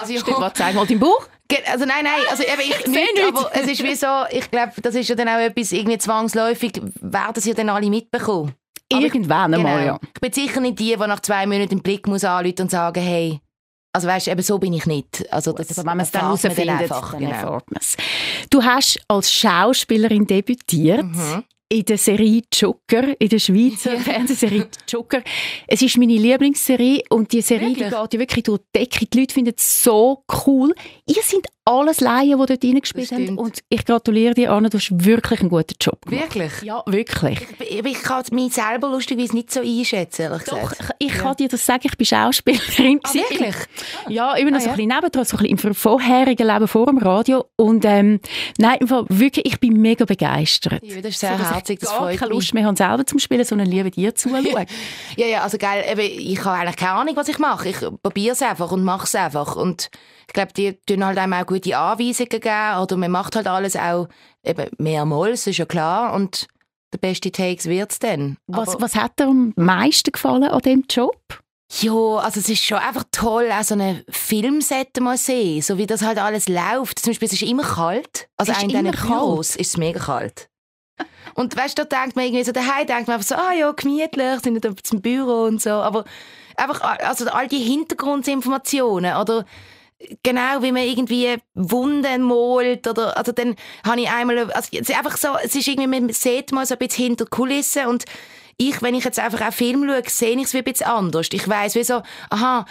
Also. 0.00 0.16
Stimmt, 0.16 0.38
warte, 0.38 0.58
zeig 0.58 0.74
mal 0.76 0.86
deinen 0.86 1.00
Bauch. 1.00 1.26
Ge- 1.48 1.58
Also 1.66 1.84
nein, 1.84 2.04
nein, 2.04 2.20
also 2.30 2.44
eben, 2.44 2.60
ich 2.60 2.86
nicht, 2.86 3.20
aber 3.26 3.50
es 3.52 3.66
ist 3.66 3.82
wie 3.82 3.96
so, 3.96 4.06
ich 4.30 4.48
glaube, 4.48 4.72
das 4.80 4.94
ist 4.94 5.08
ja 5.08 5.16
dann 5.16 5.28
auch 5.28 5.38
etwas 5.40 5.72
irgendwie 5.72 5.98
zwangsläufig, 5.98 6.80
werden 7.00 7.40
sie 7.42 7.48
ja 7.48 7.54
dann 7.56 7.68
alle 7.68 7.90
mitbekommen. 7.90 8.54
Ich- 8.90 8.98
Irgendwann 8.98 9.52
einmal, 9.54 9.80
Genau. 9.80 9.92
ja. 9.94 10.00
Ich 10.14 10.20
bin 10.20 10.32
sicher 10.32 10.60
nicht 10.60 10.78
die, 10.78 10.96
die 10.96 10.96
nach 10.96 11.20
zwei 11.20 11.46
Minuten 11.46 11.70
den 11.70 11.82
Blick 11.82 12.06
muss 12.06 12.24
anrufen 12.24 12.62
und 12.62 12.70
sagen, 12.70 13.02
hey, 13.02 13.40
also 13.92 14.08
weißt 14.08 14.28
eben 14.28 14.42
so 14.42 14.58
bin 14.58 14.72
ich 14.72 14.86
nicht. 14.86 15.30
Also 15.32 15.52
das 15.52 15.70
Aber 15.78 15.90
wenn 15.90 15.96
man 15.98 16.00
es 16.00 16.10
dann 16.10 16.22
herausfindet, 16.22 16.68
einfach, 16.68 17.10
dann 17.12 17.20
genau. 17.20 17.32
erfährt 17.32 17.70
man 17.70 17.80
es. 17.80 17.96
Du 18.50 18.62
hast 18.62 19.00
als 19.08 19.32
Schauspielerin 19.32 20.26
debütiert 20.26 21.04
Mhm. 21.04 21.44
In 21.70 21.84
der 21.84 21.98
Serie 21.98 22.42
Joker, 22.52 23.14
in 23.20 23.28
der 23.28 23.38
Schweizer 23.38 23.98
Fernsehserie 23.98 24.68
Joker. 24.88 25.22
Es 25.66 25.82
ist 25.82 25.98
meine 25.98 26.14
Lieblingsserie 26.16 27.02
und 27.10 27.30
die 27.32 27.42
Serie 27.42 27.68
die 27.74 27.80
Wirklich? 27.80 27.90
geht 28.00 28.14
ja 28.14 28.20
wirklich 28.20 28.44
durch 28.44 28.60
die 28.74 28.78
Decke. 28.78 29.06
Die 29.06 29.20
Leute 29.20 29.34
finden 29.34 29.54
es 29.56 29.82
so 29.84 30.24
cool. 30.46 30.74
Ihr 31.06 31.22
sind 31.22 31.46
alles 31.66 32.00
Laien, 32.00 32.40
die 32.40 32.46
dort 32.46 32.64
reingespielt 32.64 33.12
haben 33.12 33.36
und 33.36 33.58
ich 33.68 33.84
gratuliere 33.84 34.32
dir, 34.32 34.52
Anna, 34.52 34.70
du 34.70 34.78
hast 34.78 34.90
wirklich 35.04 35.40
einen 35.40 35.50
guten 35.50 35.74
Job 35.78 36.00
gemacht. 36.06 36.34
Wirklich? 36.34 36.62
Ja, 36.62 36.82
wirklich. 36.86 37.40
Ich, 37.60 37.84
ich 37.84 38.02
kann 38.02 38.24
mich 38.32 38.54
selber 38.54 38.88
lustigerweise 38.88 39.34
nicht 39.36 39.52
so 39.52 39.60
einschätzen, 39.60 40.22
ehrlich 40.22 40.44
Doch, 40.44 40.70
gesagt. 40.70 40.94
ich, 40.98 41.08
ich 41.08 41.12
kann 41.18 41.36
dir 41.36 41.48
das 41.48 41.66
sagen, 41.66 41.82
ich 41.84 41.94
bin 41.98 42.06
Schauspielerin. 42.06 43.00
Ah, 43.02 43.12
wirklich? 43.12 43.54
Ja, 44.08 44.34
immer 44.36 44.52
noch 44.52 44.56
Ah, 44.56 44.60
so 44.60 44.66
ja. 44.68 44.72
ein 44.72 44.76
bisschen 44.78 44.94
nebendran, 44.96 45.24
so 45.26 45.36
ein 45.36 45.42
bisschen 45.42 45.68
im 45.68 45.74
vorherigen 45.74 46.46
Leben 46.46 46.68
vor 46.68 46.86
dem 46.86 46.96
Radio. 46.96 47.44
Und 47.56 47.84
ähm, 47.84 48.20
nein, 48.56 48.78
wirklich, 48.80 49.44
ich 49.44 49.60
bin 49.60 49.74
mega 49.74 50.06
begeistert. 50.06 50.82
Ja, 50.82 51.02
das 51.02 51.10
ist 51.12 51.20
sehr 51.20 51.36
So, 51.36 51.44
herzig, 51.58 51.78
ich 51.82 51.88
das 51.88 51.92
freut 51.96 52.18
keine. 52.18 52.32
Lust 52.32 52.54
mehr 52.54 52.64
habe, 52.64 52.76
selber 52.76 53.06
zu 53.06 53.18
spielen, 53.18 53.44
sondern 53.44 53.68
lieber 53.68 53.90
dir 53.90 54.14
zuzuschauen. 54.14 54.66
Ja, 55.16 55.26
ja, 55.26 55.42
also 55.42 55.58
geil, 55.58 55.84
eben, 55.90 56.00
ich 56.00 56.38
habe 56.44 56.58
eigentlich 56.58 56.76
keine 56.76 56.92
Ahnung, 56.92 57.16
was 57.16 57.28
ich 57.28 57.38
mache. 57.38 57.68
Ich 57.68 57.76
probiere 58.02 58.32
es 58.32 58.42
einfach 58.42 58.72
und 58.72 58.84
mache 58.84 59.04
es 59.04 59.14
einfach. 59.14 59.56
Und 59.56 59.90
ich 60.26 60.34
glaube, 60.34 60.52
die 60.52 60.78
tun 60.86 61.04
halt 61.04 61.18
einem 61.18 61.32
auch 61.34 61.46
gute 61.46 61.76
Anweisungen 61.76 62.28
geben 62.28 62.78
oder 62.82 62.96
man 62.96 63.10
macht 63.10 63.36
halt 63.36 63.46
alles 63.46 63.76
auch 63.76 64.08
eben 64.44 64.66
mehrmals, 64.78 65.46
ist 65.46 65.58
ja 65.58 65.64
klar. 65.66 66.14
Und 66.14 66.46
der 66.92 66.98
beste 66.98 67.30
Takes 67.30 67.66
wird 67.66 67.92
es 67.92 67.98
dann. 67.98 68.36
Was, 68.46 68.70
Aber- 68.70 68.82
was 68.82 68.94
hat 68.94 69.18
dir 69.18 69.26
am 69.26 69.52
meisten 69.56 70.10
gefallen 70.12 70.44
an 70.44 70.60
diesem 70.60 70.84
Job? 70.88 71.18
Ja, 71.82 71.92
also 71.92 72.40
es 72.40 72.48
ist 72.48 72.64
schon 72.64 72.78
einfach 72.78 73.04
toll, 73.12 73.50
auch 73.52 73.62
so 73.62 73.74
eine 73.74 74.02
Filmset 74.08 74.98
mal 75.00 75.18
sehen, 75.18 75.60
so 75.60 75.76
wie 75.76 75.86
das 75.86 76.00
halt 76.00 76.16
alles 76.16 76.48
läuft. 76.48 76.98
Zum 76.98 77.10
Beispiel, 77.10 77.26
es 77.26 77.34
ist 77.34 77.42
immer 77.42 77.62
kalt. 77.62 78.26
Also 78.38 78.52
ist 78.52 78.62
in 78.62 78.68
diesen. 78.70 78.90
Büros 78.90 79.54
ist 79.54 79.68
es 79.68 79.76
mega 79.76 79.98
kalt. 80.00 80.48
Und 81.38 81.56
weißt 81.56 81.78
du, 81.78 81.84
da 81.84 82.00
denkt 82.00 82.16
man 82.16 82.24
irgendwie 82.24 82.42
so, 82.42 82.50
daheim 82.50 82.84
denkt 82.84 83.06
man 83.06 83.14
einfach 83.14 83.28
so, 83.28 83.36
ah 83.36 83.52
ja, 83.52 83.70
gemütlich, 83.70 84.40
sind 84.40 84.54
nicht 84.54 84.86
zum 84.86 85.00
Büro 85.00 85.44
und 85.44 85.62
so. 85.62 85.70
Aber 85.70 86.04
einfach, 86.56 86.80
also 86.80 87.26
all 87.28 87.46
die 87.46 87.58
Hintergrundinformationen 87.58 89.16
oder 89.16 89.44
genau 90.24 90.62
wie 90.62 90.72
man 90.72 90.82
irgendwie 90.82 91.36
Wunden 91.54 92.22
malt 92.22 92.88
oder 92.88 93.16
also 93.16 93.30
dann 93.30 93.54
habe 93.86 94.00
ich 94.00 94.10
einmal 94.10 94.50
also 94.50 94.68
es 94.72 94.88
ist 94.88 94.96
einfach 94.96 95.16
so 95.16 95.28
es 95.42 95.54
ist 95.54 95.66
irgendwie 95.66 95.88
man 95.88 96.08
sieht 96.10 96.50
mal 96.52 96.66
so 96.66 96.74
ein 96.74 96.78
bisschen 96.78 97.06
hinter 97.06 97.26
Kulissen 97.26 97.86
und 97.86 98.04
ich, 98.60 98.82
wenn 98.82 98.94
ich 98.96 99.04
jetzt 99.04 99.20
einfach 99.20 99.40
auch 99.40 99.52
Film 99.52 99.86
schaue, 99.88 100.02
sehe 100.06 100.36
ich 100.36 100.42
es 100.42 100.52
wie 100.52 100.58
ein 100.58 100.64
bisschen 100.64 100.88
anders. 100.88 101.28
Ich 101.32 101.48
weiss 101.48 101.76
wie 101.76 101.84
so, 101.84 102.02
aha, 102.28 102.66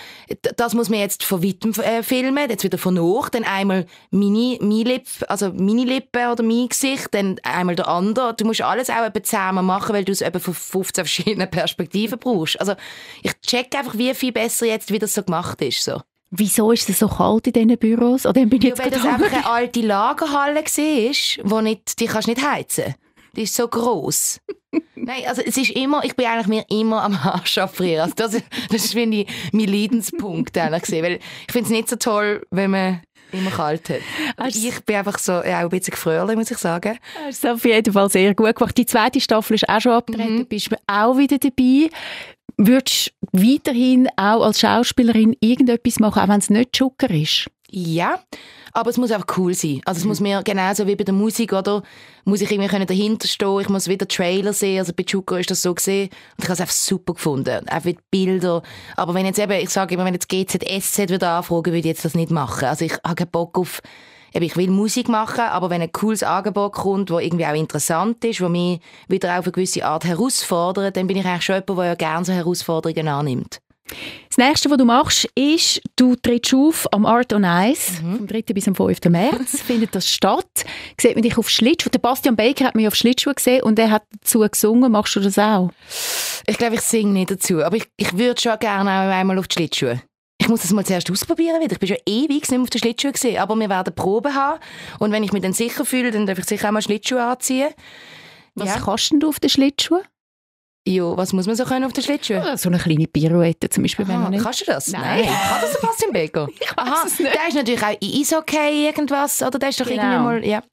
das 0.58 0.73
muss 0.73 0.89
man 0.89 1.00
jetzt 1.00 1.23
von 1.23 1.41
weitem 1.41 1.71
äh, 1.82 2.04
filmen, 2.04 2.50
jetzt 2.50 2.65
wieder 2.65 2.78
von 2.78 3.00
hoch, 3.00 3.30
dann 3.30 3.45
einmal 3.45 3.86
meine, 4.12 4.58
meine 4.60 4.84
Lippe, 4.84 5.30
also 5.30 5.54
meine 5.54 5.86
Lippe 5.86 6.30
oder 6.30 6.43
mein 6.43 6.67
Gesicht, 6.67 7.08
dann 7.13 7.39
einmal 7.41 7.78
der 7.78 7.88
andere. 7.88 8.36
Du 8.36 8.43
musst 8.43 8.62
alles 8.62 8.89
auch 8.89 9.06
eben 9.06 9.23
zusammen 9.23 9.65
machen, 9.65 9.95
weil 9.95 10.04
du 10.04 10.12
es 10.12 10.21
eben 10.21 10.41
von 10.41 10.54
15 10.54 11.06
verschiedenen 11.06 11.50
Perspektiven 11.52 12.19
brauchst. 12.19 12.60
Also 12.60 12.73
ich 13.23 13.32
check 13.39 13.73
einfach, 13.73 13.97
wie 13.97 14.13
viel 14.13 14.34
besser 14.34 14.65
jetzt, 14.65 14.91
wie 14.91 15.00
das 15.00 15.13
so 15.13 15.23
gemacht 15.23 15.62
ist. 15.62 15.82
So. 15.84 16.02
Wieso 16.32 16.73
ist 16.73 16.89
es 16.89 17.00
so 17.00 17.08
kalt 17.08 17.47
in 17.47 17.54
diesen 17.54 17.78
Büros? 17.78 18.23
Dem 18.23 18.50
bin 18.50 18.60
ich 18.60 18.63
Ja, 18.65 18.69
jetzt 18.71 18.80
weil 18.80 18.91
das 18.91 19.06
einfach 19.06 19.32
eine 19.32 19.45
alte 19.45 19.80
Lagerhalle 19.80 20.65
war, 20.65 21.50
wo 21.50 21.62
nicht, 21.62 21.97
die 22.02 22.08
kannst 22.08 22.28
du 22.28 22.32
nicht 22.32 22.45
heizen. 22.45 22.95
Die 23.38 23.43
ist 23.43 23.56
so 23.56 23.67
gross. 23.67 24.39
Nein, 24.95 25.23
also 25.28 25.41
es 25.41 25.56
ist 25.58 25.69
immer, 25.71 26.04
ich 26.04 26.15
bin 26.15 26.26
eigentlich 26.26 26.47
mir 26.47 26.65
immer 26.69 27.04
am 27.04 27.13
Arsch 27.15 27.58
abfrieren. 27.60 28.02
Also 28.02 28.15
das, 28.15 28.32
das 28.69 28.86
ist 28.86 28.95
ich 28.95 29.28
mein 29.54 29.67
Leidenspunkt 29.67 30.58
eigentlich 30.58 31.04
weil 31.04 31.13
ich 31.47 31.52
finde 31.52 31.65
es 31.67 31.69
nicht 31.71 31.89
so 31.89 31.95
toll, 31.95 32.45
wenn 32.52 32.71
man 32.71 33.02
immer 33.32 33.52
kalt 33.52 33.89
hat. 33.89 34.00
Hast- 34.38 34.56
Ich 34.56 34.84
bin 34.86 34.95
einfach 34.97 35.19
so, 35.19 35.32
ja, 35.34 35.60
ein 35.60 35.69
bisschen 35.69 35.91
gefröhlich, 35.91 36.36
muss 36.36 36.52
ich 36.52 36.58
sagen. 36.58 36.97
Hast 37.26 37.43
du 37.43 37.54
auf 37.54 37.63
jeden 37.65 37.93
Fall 37.93 38.10
sehr 38.10 38.34
gut 38.36 38.56
gemacht. 38.56 38.78
Die 38.78 38.86
zweite 38.86 39.19
Staffel 39.21 39.56
ist 39.56 39.69
auch 39.69 39.82
schon 39.82 39.91
abgetreten, 39.93 40.39
Mhm. 40.39 40.47
bist 40.47 40.71
du 40.71 40.76
auch 40.88 41.17
wieder 41.17 41.38
dabei. 41.38 41.89
Würdest 42.58 43.12
du 43.34 43.43
weiterhin 43.43 44.08
auch 44.17 44.43
als 44.43 44.60
Schauspielerin 44.62 45.36
irgendetwas 45.41 46.00
machen, 46.00 46.23
auch 46.23 46.28
wenn 46.28 46.39
es 46.39 46.50
nicht 46.50 46.78
Joker 46.78 47.10
ist? 47.12 47.47
Ja, 47.69 48.19
aber 48.71 48.89
es 48.89 48.97
muss 48.97 49.12
einfach 49.12 49.38
cool 49.38 49.53
sein. 49.53 49.82
Also 49.84 49.99
es 49.99 50.06
muss 50.06 50.21
mir 50.21 50.41
genauso 50.43 50.88
wie 50.88 50.95
bei 50.95 51.03
der 51.03 51.13
Musik, 51.13 51.51
oder? 51.51 51.84
Muss 52.23 52.41
ich 52.41 52.49
irgendwie 52.49 52.69
können 52.69 52.88
dahinter 52.88 53.27
stehen, 53.27 53.60
ich 53.60 53.69
muss 53.69 53.88
wieder 53.89 54.08
Trailer 54.08 54.53
sehen, 54.53 54.80
also 54.80 54.93
bei 54.95 55.03
Chuka 55.03 55.38
ist 55.38 55.51
das 55.51 55.62
so 55.62 55.73
gesehen 55.73 56.10
und 56.38 56.43
ich 56.43 56.45
habe 56.45 56.53
es 56.53 56.62
einfach 56.62 56.73
super 56.73 57.13
gefunden, 57.13 57.67
auch 57.69 57.84
mit 57.84 57.99
Bilder. 58.10 58.63
Aber 58.95 59.13
wenn 59.13 59.25
jetzt 59.25 59.39
eben, 59.39 59.51
ich 59.53 59.69
sage 59.69 59.95
immer, 59.95 60.06
wenn 60.06 60.13
jetzt 60.13 60.30
GZSZ 60.30 61.10
wieder 61.10 61.32
anfragen, 61.32 61.73
würde 61.73 61.80
ich 61.80 61.86
jetzt 61.86 62.06
das 62.06 62.15
nicht 62.15 62.32
machen. 62.32 62.65
Also 62.65 62.86
ich 62.86 62.93
habe 63.03 63.15
keinen 63.15 63.32
Bock 63.32 63.58
auf, 63.58 63.82
eben, 64.34 64.45
ich 64.45 64.56
will 64.56 64.69
Musik 64.69 65.10
machen, 65.10 65.41
aber 65.41 65.69
wenn 65.69 65.82
ein 65.82 65.91
cooles 65.91 66.23
Angebot 66.23 66.73
kommt, 66.73 67.10
das 67.10 67.21
irgendwie 67.21 67.45
auch 67.45 67.53
interessant 67.53 68.23
ist, 68.23 68.39
wo 68.39 68.47
mich 68.47 68.80
wieder 69.10 69.39
auf 69.39 69.45
eine 69.45 69.51
gewisse 69.51 69.86
Art 69.86 70.06
herausfordert, 70.06 70.95
dann 70.95 71.08
bin 71.08 71.17
ich 71.17 71.25
eigentlich 71.25 71.43
schon 71.43 71.56
jemand, 71.56 71.80
der 71.80 71.86
ja 71.86 71.95
gerne 71.95 72.25
so 72.25 72.32
Herausforderungen 72.32 73.08
annimmt. 73.10 73.60
Das 74.38 74.47
nächste, 74.50 74.69
was 74.69 74.78
du 74.78 74.86
machst, 74.86 75.28
ist, 75.34 75.82
du 75.95 76.15
trittst 76.15 76.54
auf 76.54 76.86
am 76.93 77.08
Art 77.08 77.34
on 77.34 77.43
Ice 77.43 78.04
Mhm. 78.04 78.17
vom 78.17 78.28
3. 78.28 78.54
bis 78.54 78.67
am 78.67 78.76
5. 78.76 79.10
März. 79.10 79.62
findet 79.65 79.95
das 79.95 80.08
statt. 80.08 80.45
Sieht 81.02 81.15
man 81.15 81.23
dich 81.23 81.39
auf 81.39 81.50
Schlittschuh. 81.50 81.89
Der 81.89 81.97
Bastian 81.97 82.36
Baker 82.36 82.65
hat 82.65 82.76
mich 82.76 82.88
auf 82.88 82.93
Schlittschuh 82.93 83.34
gesehen 83.34 83.63
und 83.63 83.80
er 83.80 83.89
hat 83.89 84.04
dazu 84.21 84.39
gesungen. 84.41 84.91
Machst 84.91 85.15
du 85.15 85.21
das 85.21 85.39
auch? 85.39 85.71
Ich 86.45 86.58
glaube, 86.60 86.76
ich 86.76 86.82
singe 86.82 87.13
nicht 87.13 87.32
dazu, 87.32 87.63
aber 87.63 87.78
ich, 87.78 87.86
ich 87.97 88.15
würde 88.15 88.39
schon 88.39 88.60
gerne 88.60 88.91
auch 88.91 89.12
einmal 89.12 89.39
auf 89.39 89.47
die 89.47 89.54
Schlittschuhe. 89.56 90.04
Ich 90.39 90.47
muss 90.47 90.62
das 90.62 90.71
mal 90.71 90.86
zuerst 90.86 91.10
ausprobieren 91.10 91.60
wieder. 91.60 91.71
Ich 91.73 91.80
bin 91.80 91.89
schon 91.89 91.97
ewig 92.06 92.30
nicht 92.30 92.52
mehr 92.52 92.62
auf 92.62 92.69
der 92.69 92.78
Schlittschuhe 92.78 93.13
gesehen, 93.13 93.39
aber 93.39 93.56
wir 93.56 93.69
werden 93.69 93.95
Probe 93.95 94.36
haben 94.36 94.60
und 95.00 95.12
wenn 95.12 95.23
ich 95.23 95.34
mich 95.34 95.41
dann 95.41 95.54
sicher 95.54 95.84
fühle, 95.84 96.12
dann 96.12 96.28
darf 96.28 96.38
ich 96.38 96.45
sicher 96.45 96.67
auch 96.67 96.73
mal 96.73 96.84
Schlittschuhe 96.84 97.23
anziehen. 97.23 97.69
Was 98.54 98.69
Ja. 98.69 98.80
kannst 98.86 99.12
du 99.17 99.30
auf 99.30 99.39
den 99.39 99.50
Schlittschuh? 99.50 99.97
Jo, 100.88 101.17
was 101.17 101.34
muss 101.34 101.47
man 101.47 101.56
so 101.56 101.65
können 101.65 101.84
auf 101.86 101.91
der 101.93 102.02
Schlittschuhe? 102.02 102.38
Ja, 102.38 102.56
So 102.58 102.69
eine 102.69 102.78
kleine 102.80 103.08
Pirouette 103.08 103.69
zum 103.69 103.84
Beispiel. 103.84 104.08
wenn 104.08 104.15
Aha, 104.15 104.23
man 104.23 104.32
nicht... 104.32 104.43
kannst 104.43 104.62
du 104.62 104.65
das? 104.65 104.88
Nein. 104.88 105.26
Kann 105.26 105.62
das 105.62 105.73
Sebastian 105.73 106.13
Becker? 106.13 106.47
Ich 106.60 106.78
Aha, 106.78 107.04
es 107.06 107.19
nicht. 107.19 107.34
der 107.34 107.47
ist 107.47 107.56
natürlich 107.56 107.84
auch 107.84 107.97
in 108.00 108.21
Eishockey 108.21 108.86
irgendwas, 108.88 109.41
oder 109.43 109.60
der 109.60 109.69
ist 109.69 109.80
doch 109.82 109.86
Genau. 109.88 110.02
irgendwie 110.04 110.23
mal, 110.23 110.45
ja. 110.45 110.63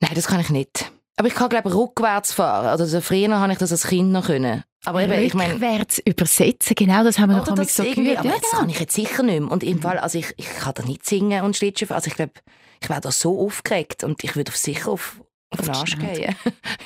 Nein, 0.00 0.12
das 0.14 0.26
kann 0.26 0.40
ich 0.40 0.50
nicht. 0.50 0.92
Aber 1.16 1.28
ich 1.28 1.34
kann, 1.34 1.48
glaube 1.48 1.68
ich, 1.68 1.74
rückwärts 1.74 2.32
fahren. 2.32 2.66
Also 2.66 3.00
früher 3.00 3.38
habe 3.38 3.52
ich 3.52 3.58
das 3.58 3.72
als 3.72 3.86
Kind 3.86 4.10
noch 4.12 4.26
können. 4.26 4.64
Aber 4.84 5.02
eben, 5.02 5.12
ich 5.14 5.34
meine... 5.34 5.54
Rückwärts 5.54 5.98
übersetzen, 5.98 6.74
genau, 6.74 7.04
das 7.04 7.18
haben 7.18 7.30
wir 7.30 7.36
noch 7.36 7.54
das 7.54 7.76
so 7.76 7.82
gehört. 7.82 8.18
aber 8.18 8.28
Ja, 8.28 8.34
genau. 8.34 8.58
kann 8.60 8.68
ich 8.70 8.80
jetzt 8.80 8.94
sicher 8.94 9.22
nicht 9.22 9.40
mehr. 9.40 9.50
Und 9.50 9.62
im 9.62 9.80
Fall, 9.80 9.98
also 9.98 10.18
ich, 10.18 10.32
ich 10.36 10.48
kann 10.48 10.72
da 10.74 10.82
nicht 10.84 11.04
singen 11.06 11.42
und 11.44 11.56
Schlittschuh 11.56 11.86
fahren. 11.86 11.96
Also 11.96 12.08
ich 12.08 12.14
glaube, 12.16 12.32
ich 12.82 12.88
wäre 12.88 13.00
da 13.02 13.10
so 13.10 13.38
aufgeregt 13.40 14.04
und 14.04 14.24
ich 14.24 14.36
würde 14.36 14.50
auf 14.50 14.56
sicher 14.56 14.90
auf, 14.90 15.20
Schnauze. 15.86 15.96
gehen. 15.96 16.34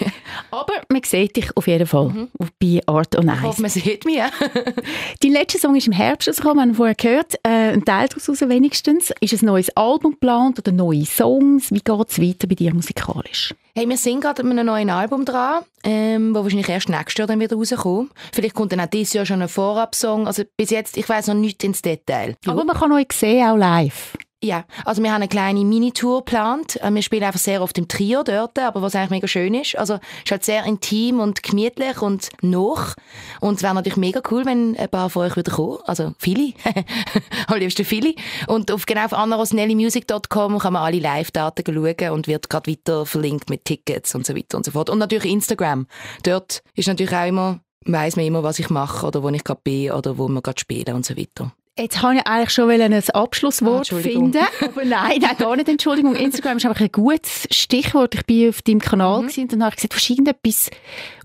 Aber 0.51 0.75
man 0.89 1.03
sieht 1.03 1.37
dich 1.37 1.57
auf 1.57 1.67
jeden 1.67 1.87
Fall 1.87 2.29
bei 2.61 2.81
Art 2.87 3.17
on 3.17 3.27
Mhm. 3.27 3.33
Ich 3.33 3.43
hoffe, 3.43 3.63
man 3.63 3.71
sieht 3.71 4.05
mich. 4.05 4.19
Dein 5.21 5.33
letzter 5.33 5.59
Song 5.59 5.77
ist 5.77 5.87
im 5.87 5.93
Herbst 5.93 6.29
rausgekommen, 6.29 6.61
haben 6.61 6.71
wir 6.71 6.77
vorher 6.77 6.95
gehört. 6.95 7.35
Äh, 7.43 7.73
ein 7.73 7.85
Teil 7.85 8.09
daraus 8.09 8.41
wenigstens. 8.41 9.13
Ist 9.21 9.43
ein 9.43 9.47
neues 9.47 9.71
Album 9.77 10.13
geplant 10.13 10.59
oder 10.59 10.73
neue 10.73 11.05
Songs? 11.05 11.71
Wie 11.71 11.81
geht 11.81 12.09
es 12.11 12.21
weiter 12.21 12.47
bei 12.47 12.55
dir 12.55 12.73
musikalisch? 12.75 13.55
Hey, 13.77 13.89
wir 13.89 13.97
sind 13.97 14.21
gerade 14.21 14.43
an 14.43 14.53
einem 14.53 14.67
neuen 14.67 14.89
Album 14.89 15.25
dran, 15.25 15.65
ähm, 15.83 16.33
wo 16.35 16.45
wahrscheinlich 16.45 16.69
erst 16.69 16.89
nächstes 16.89 17.19
Jahr 17.19 17.27
dann 17.27 17.41
wieder 17.41 17.57
rauskommt. 17.57 18.13
Vielleicht 18.33 18.55
kommt 18.55 18.71
dann 18.71 18.81
auch 18.81 18.87
dieses 18.87 19.15
Jahr 19.15 19.27
schon 19.27 19.43
ein 19.43 19.49
Vorabsong. 19.49 20.27
Also 20.29 20.45
bis 20.57 20.71
jetzt, 20.71 20.97
ich 20.97 21.09
weiß 21.09 21.27
noch 21.27 21.35
nichts 21.35 21.65
ins 21.65 21.83
Detail. 21.83 22.37
Aber 22.47 22.65
man 22.65 22.77
kann 22.77 22.93
euch 22.93 23.09
sehen, 23.13 23.47
auch 23.49 23.57
live. 23.57 24.17
Ja, 24.45 24.67
also 24.85 25.03
wir 25.03 25.11
haben 25.11 25.23
eine 25.23 25.29
kleine 25.29 25.65
Minitour 25.65 26.19
geplant. 26.19 26.77
Äh, 26.83 26.93
Wir 26.93 27.01
spielen 27.01 27.23
einfach 27.25 27.41
sehr 27.41 27.63
oft 27.63 27.79
im 27.79 27.89
Trio 27.89 28.23
dort, 28.23 28.59
aber 28.59 28.83
was 28.83 28.95
eigentlich 28.95 29.09
mega 29.09 29.27
schön 29.27 29.55
ist. 29.55 29.79
Also 29.79 29.95
es 29.95 30.01
ist 30.25 30.31
halt 30.33 30.45
sehr 30.45 30.67
intim 30.67 31.19
und 31.19 31.43
gemütlich 31.43 32.03
und 32.03 32.29
noch. 32.43 32.95
Und 33.41 33.55
es 33.55 33.63
wäre 33.63 33.73
natürlich 33.73 33.97
mega 33.97 34.21
cool, 34.31 34.45
wenn 34.45 34.77
ein 34.77 34.91
paar 34.91 35.09
von 35.09 35.25
euch 35.25 35.37
wieder 35.39 35.51
kommen. 35.51 35.79
Also 35.87 36.13
viele. 36.19 36.53
Am 37.47 37.59
liebsten 37.59 37.87
viele. 37.87 38.17
Und 38.47 38.71
auf 38.71 38.85
genau 38.85 39.07
auf 39.07 39.15
anarosnellimusic.com 39.15 40.59
kann 40.59 40.73
man 40.75 40.83
alle 40.83 40.99
Live-Daten 40.99 41.65
schauen 41.65 42.11
und 42.11 42.29
wird 42.29 42.51
gerade 42.51 42.71
weiter 42.71 43.07
verlinkt 43.07 43.49
mit 43.49 43.65
Tickets 43.65 44.15
und 44.15 44.27
so 44.27 44.37
weiter 44.37 44.59
und 44.59 44.67
so 44.67 44.73
fort. 44.73 44.91
Und 44.91 44.99
natürlich 44.99 45.33
Instagram. 45.33 45.87
Dort 46.23 46.63
ist 46.75 46.89
natürlich 46.89 47.17
auch 47.17 47.27
immer, 47.27 47.61
weiss 47.87 48.17
man 48.17 48.27
immer, 48.27 48.43
was 48.43 48.59
ich 48.59 48.69
mache 48.69 49.07
oder 49.07 49.23
wo 49.23 49.31
ich 49.31 49.43
gerade 49.43 49.63
bin 49.65 49.93
oder 49.93 50.19
wo 50.19 50.29
wir 50.29 50.43
gerade 50.43 50.61
spielen 50.61 50.95
und 50.95 51.07
so 51.07 51.17
weiter. 51.17 51.51
Jetzt 51.77 52.03
habe 52.03 52.15
ich 52.15 52.25
eigentlich 52.27 52.51
schon 52.51 52.71
ein 52.71 52.93
Abschlusswort 53.11 53.93
Ah, 53.93 53.97
finden, 53.97 54.39
aber 54.61 54.85
nein, 54.85 55.19
nein, 55.21 55.37
gar 55.37 55.57
nicht, 55.57 55.69
Entschuldigung. 55.69 56.15
Instagram 56.15 56.59
ist 56.59 56.67
einfach 56.67 56.81
ein 56.81 56.93
gutes 56.93 57.49
Stichwort. 57.51 58.15
Ich 58.15 58.25
bin 58.27 58.49
auf 58.51 58.63
deinem 58.63 58.79
Kanal 58.81 59.23
Mhm. 59.23 59.31
und 59.37 59.53
dann 59.53 59.65
habe 59.65 59.71
ich 59.73 59.77
gesagt, 59.77 59.93
du 59.93 59.97
hast 59.97 60.09
irgendetwas 60.11 60.71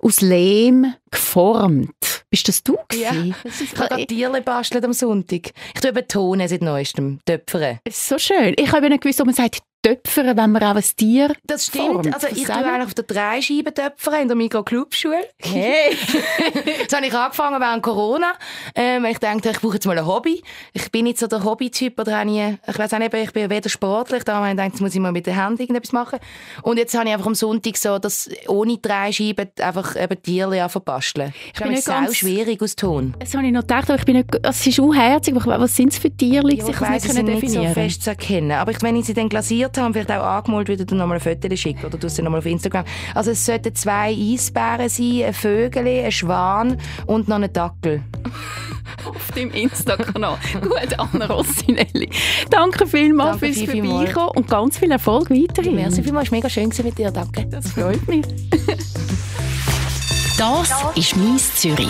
aus 0.01 0.21
Lehm 0.21 0.91
geformt. 1.11 2.25
Bist 2.31 2.47
das 2.47 2.63
du 2.63 2.77
Ja. 2.93 3.11
gewesen? 3.11 3.35
Das 3.43 3.61
Ich 3.61 3.75
habe 3.77 3.89
gerade 3.89 4.07
Tierchen 4.07 4.43
bastelt 4.43 4.85
am 4.85 4.93
Sonntag. 4.93 5.51
Ich 5.75 5.81
tue 5.81 5.91
eben 5.91 6.07
Tonen 6.07 6.47
seit 6.47 6.61
neuestem, 6.63 7.19
Töpfern. 7.25 7.79
so 7.87 8.17
schön. 8.17 8.55
Ich 8.57 8.71
habe 8.71 8.89
nicht 8.89 9.01
gewusst, 9.01 9.19
ob 9.21 9.27
man 9.27 9.35
sagt, 9.35 9.59
töpfern, 9.81 10.35
wenn 10.37 10.51
man 10.51 10.63
auch 10.63 10.75
ein 10.75 10.83
Tier 10.97 11.33
Das 11.45 11.67
stimmt. 11.67 11.85
formt. 11.85 12.13
Also 12.13 12.27
ich 12.27 12.43
tue 12.43 12.53
eigentlich 12.55 12.85
auf 12.87 12.93
der 12.93 13.05
Dreischeiben 13.05 13.73
töpfern 13.73 14.21
in 14.21 14.27
der 14.27 14.35
Mikro-Clubschule. 14.37 15.17
Hey! 15.39 15.95
das 16.87 16.95
habe 16.97 17.07
ich 17.07 17.13
angefangen 17.13 17.59
während 17.61 17.83
Corona. 17.83 18.33
Ähm, 18.75 19.05
ich 19.05 19.19
dachte, 19.19 19.49
ich 19.51 19.59
brauche 19.59 19.75
jetzt 19.75 19.85
mal 19.85 19.97
ein 19.97 20.05
Hobby. 20.05 20.41
Ich 20.73 20.91
bin 20.91 21.05
nicht 21.05 21.17
so 21.19 21.27
der 21.27 21.43
Hobby-Typ. 21.43 21.99
Oder 21.99 22.23
ich, 22.23 22.57
ich 22.67 22.77
weiß 22.79 22.93
auch 22.93 22.99
nicht, 22.99 23.13
ich 23.13 23.31
bin 23.31 23.49
weder 23.49 23.69
sportlich. 23.69 24.23
Da 24.23 24.35
habe 24.35 24.47
ich 24.47 24.51
gedacht, 24.51 24.69
jetzt 24.71 24.81
muss 24.81 24.93
ich 24.93 24.99
mal 24.99 25.11
mit 25.11 25.25
den 25.27 25.35
Händen 25.41 25.61
irgendetwas 25.61 25.91
machen. 25.93 26.19
Und 26.63 26.77
jetzt 26.77 26.95
habe 26.97 27.07
ich 27.07 27.13
einfach 27.13 27.27
am 27.27 27.35
Sonntag 27.35 27.77
so, 27.77 27.99
dass 27.99 28.29
ohne 28.47 28.77
Dreischeiben 28.77 29.49
einfach 29.61 29.95
eben 29.95 30.21
Tierchen 30.21 30.69
verbasteln. 30.69 31.33
Ich 31.53 31.59
bin 31.61 31.71
nicht 31.71 31.85
ganz- 31.85 32.15
schwierig 32.17 32.61
aus 32.61 32.75
Ton. 32.75 33.13
Das 33.19 33.33
habe 33.33 33.45
ich 33.45 33.51
noch 33.53 33.61
gedacht, 33.61 33.89
aber 33.89 33.99
ich 33.99 34.05
bin 34.05 34.17
nicht, 34.17 34.29
es 34.43 34.67
ist 34.67 34.79
unherzig. 34.79 35.35
Was 35.35 35.75
sind 35.75 35.93
es 35.93 35.99
für 35.99 36.11
Tierchen? 36.11 36.57
Ja, 36.57 36.67
ich 36.69 36.81
weiss, 36.81 37.03
sie 37.03 37.11
sind 37.11 37.25
nicht 37.27 37.49
so 37.49 37.63
fest 37.73 38.03
zu 38.03 38.09
erkennen. 38.09 38.51
Aber 38.51 38.71
ich, 38.71 38.81
wenn 38.81 38.95
ich 38.95 39.05
sie 39.05 39.13
dann 39.13 39.29
glasiert 39.69 39.77
habe, 39.77 39.93
vielleicht 39.93 40.11
auch 40.11 40.25
angemalt, 40.25 40.67
würde 40.67 40.85
dir 40.85 40.95
nochmal 40.95 41.17
ein 41.17 41.21
Foto 41.21 41.55
schicken 41.55 41.85
oder 41.85 41.97
du 41.97 42.09
sie 42.09 42.21
nochmal 42.21 42.39
auf 42.39 42.45
Instagram. 42.45 42.85
Also 43.13 43.31
es 43.31 43.45
sollten 43.45 43.73
zwei 43.75 44.13
Eisbären 44.13 44.89
sein, 44.89 45.23
ein 45.25 45.33
Vögel, 45.33 45.87
ein 45.87 46.11
Schwan 46.11 46.77
und 47.05 47.27
noch 47.27 47.37
ein 47.37 47.51
Dackel. 47.51 48.03
auf 49.05 49.31
deinem 49.33 49.51
Insta-Kanal. 49.51 50.37
Gut, 50.61 50.97
Anna 50.97 51.25
Rossinelli. 51.27 52.09
Danke 52.49 52.85
vielmals 52.87 53.39
Danke 53.39 53.53
fürs. 53.53 53.69
Vorbeikommen 53.69 54.31
und 54.35 54.47
ganz 54.47 54.77
viel 54.77 54.91
Erfolg 54.91 55.29
weiterhin. 55.29 55.75
Merci 55.75 56.03
vielmals, 56.03 56.27
es 56.27 56.31
war 56.31 56.37
mega 56.37 56.49
schön 56.49 56.71
mit 56.83 56.97
dir, 56.97 57.11
danke. 57.11 57.45
Das 57.45 57.71
freut 57.71 58.07
mich. 58.07 58.25
Das 60.37 60.73
ist 60.95 61.15
«Mies 61.17 61.55
Zürich». 61.55 61.89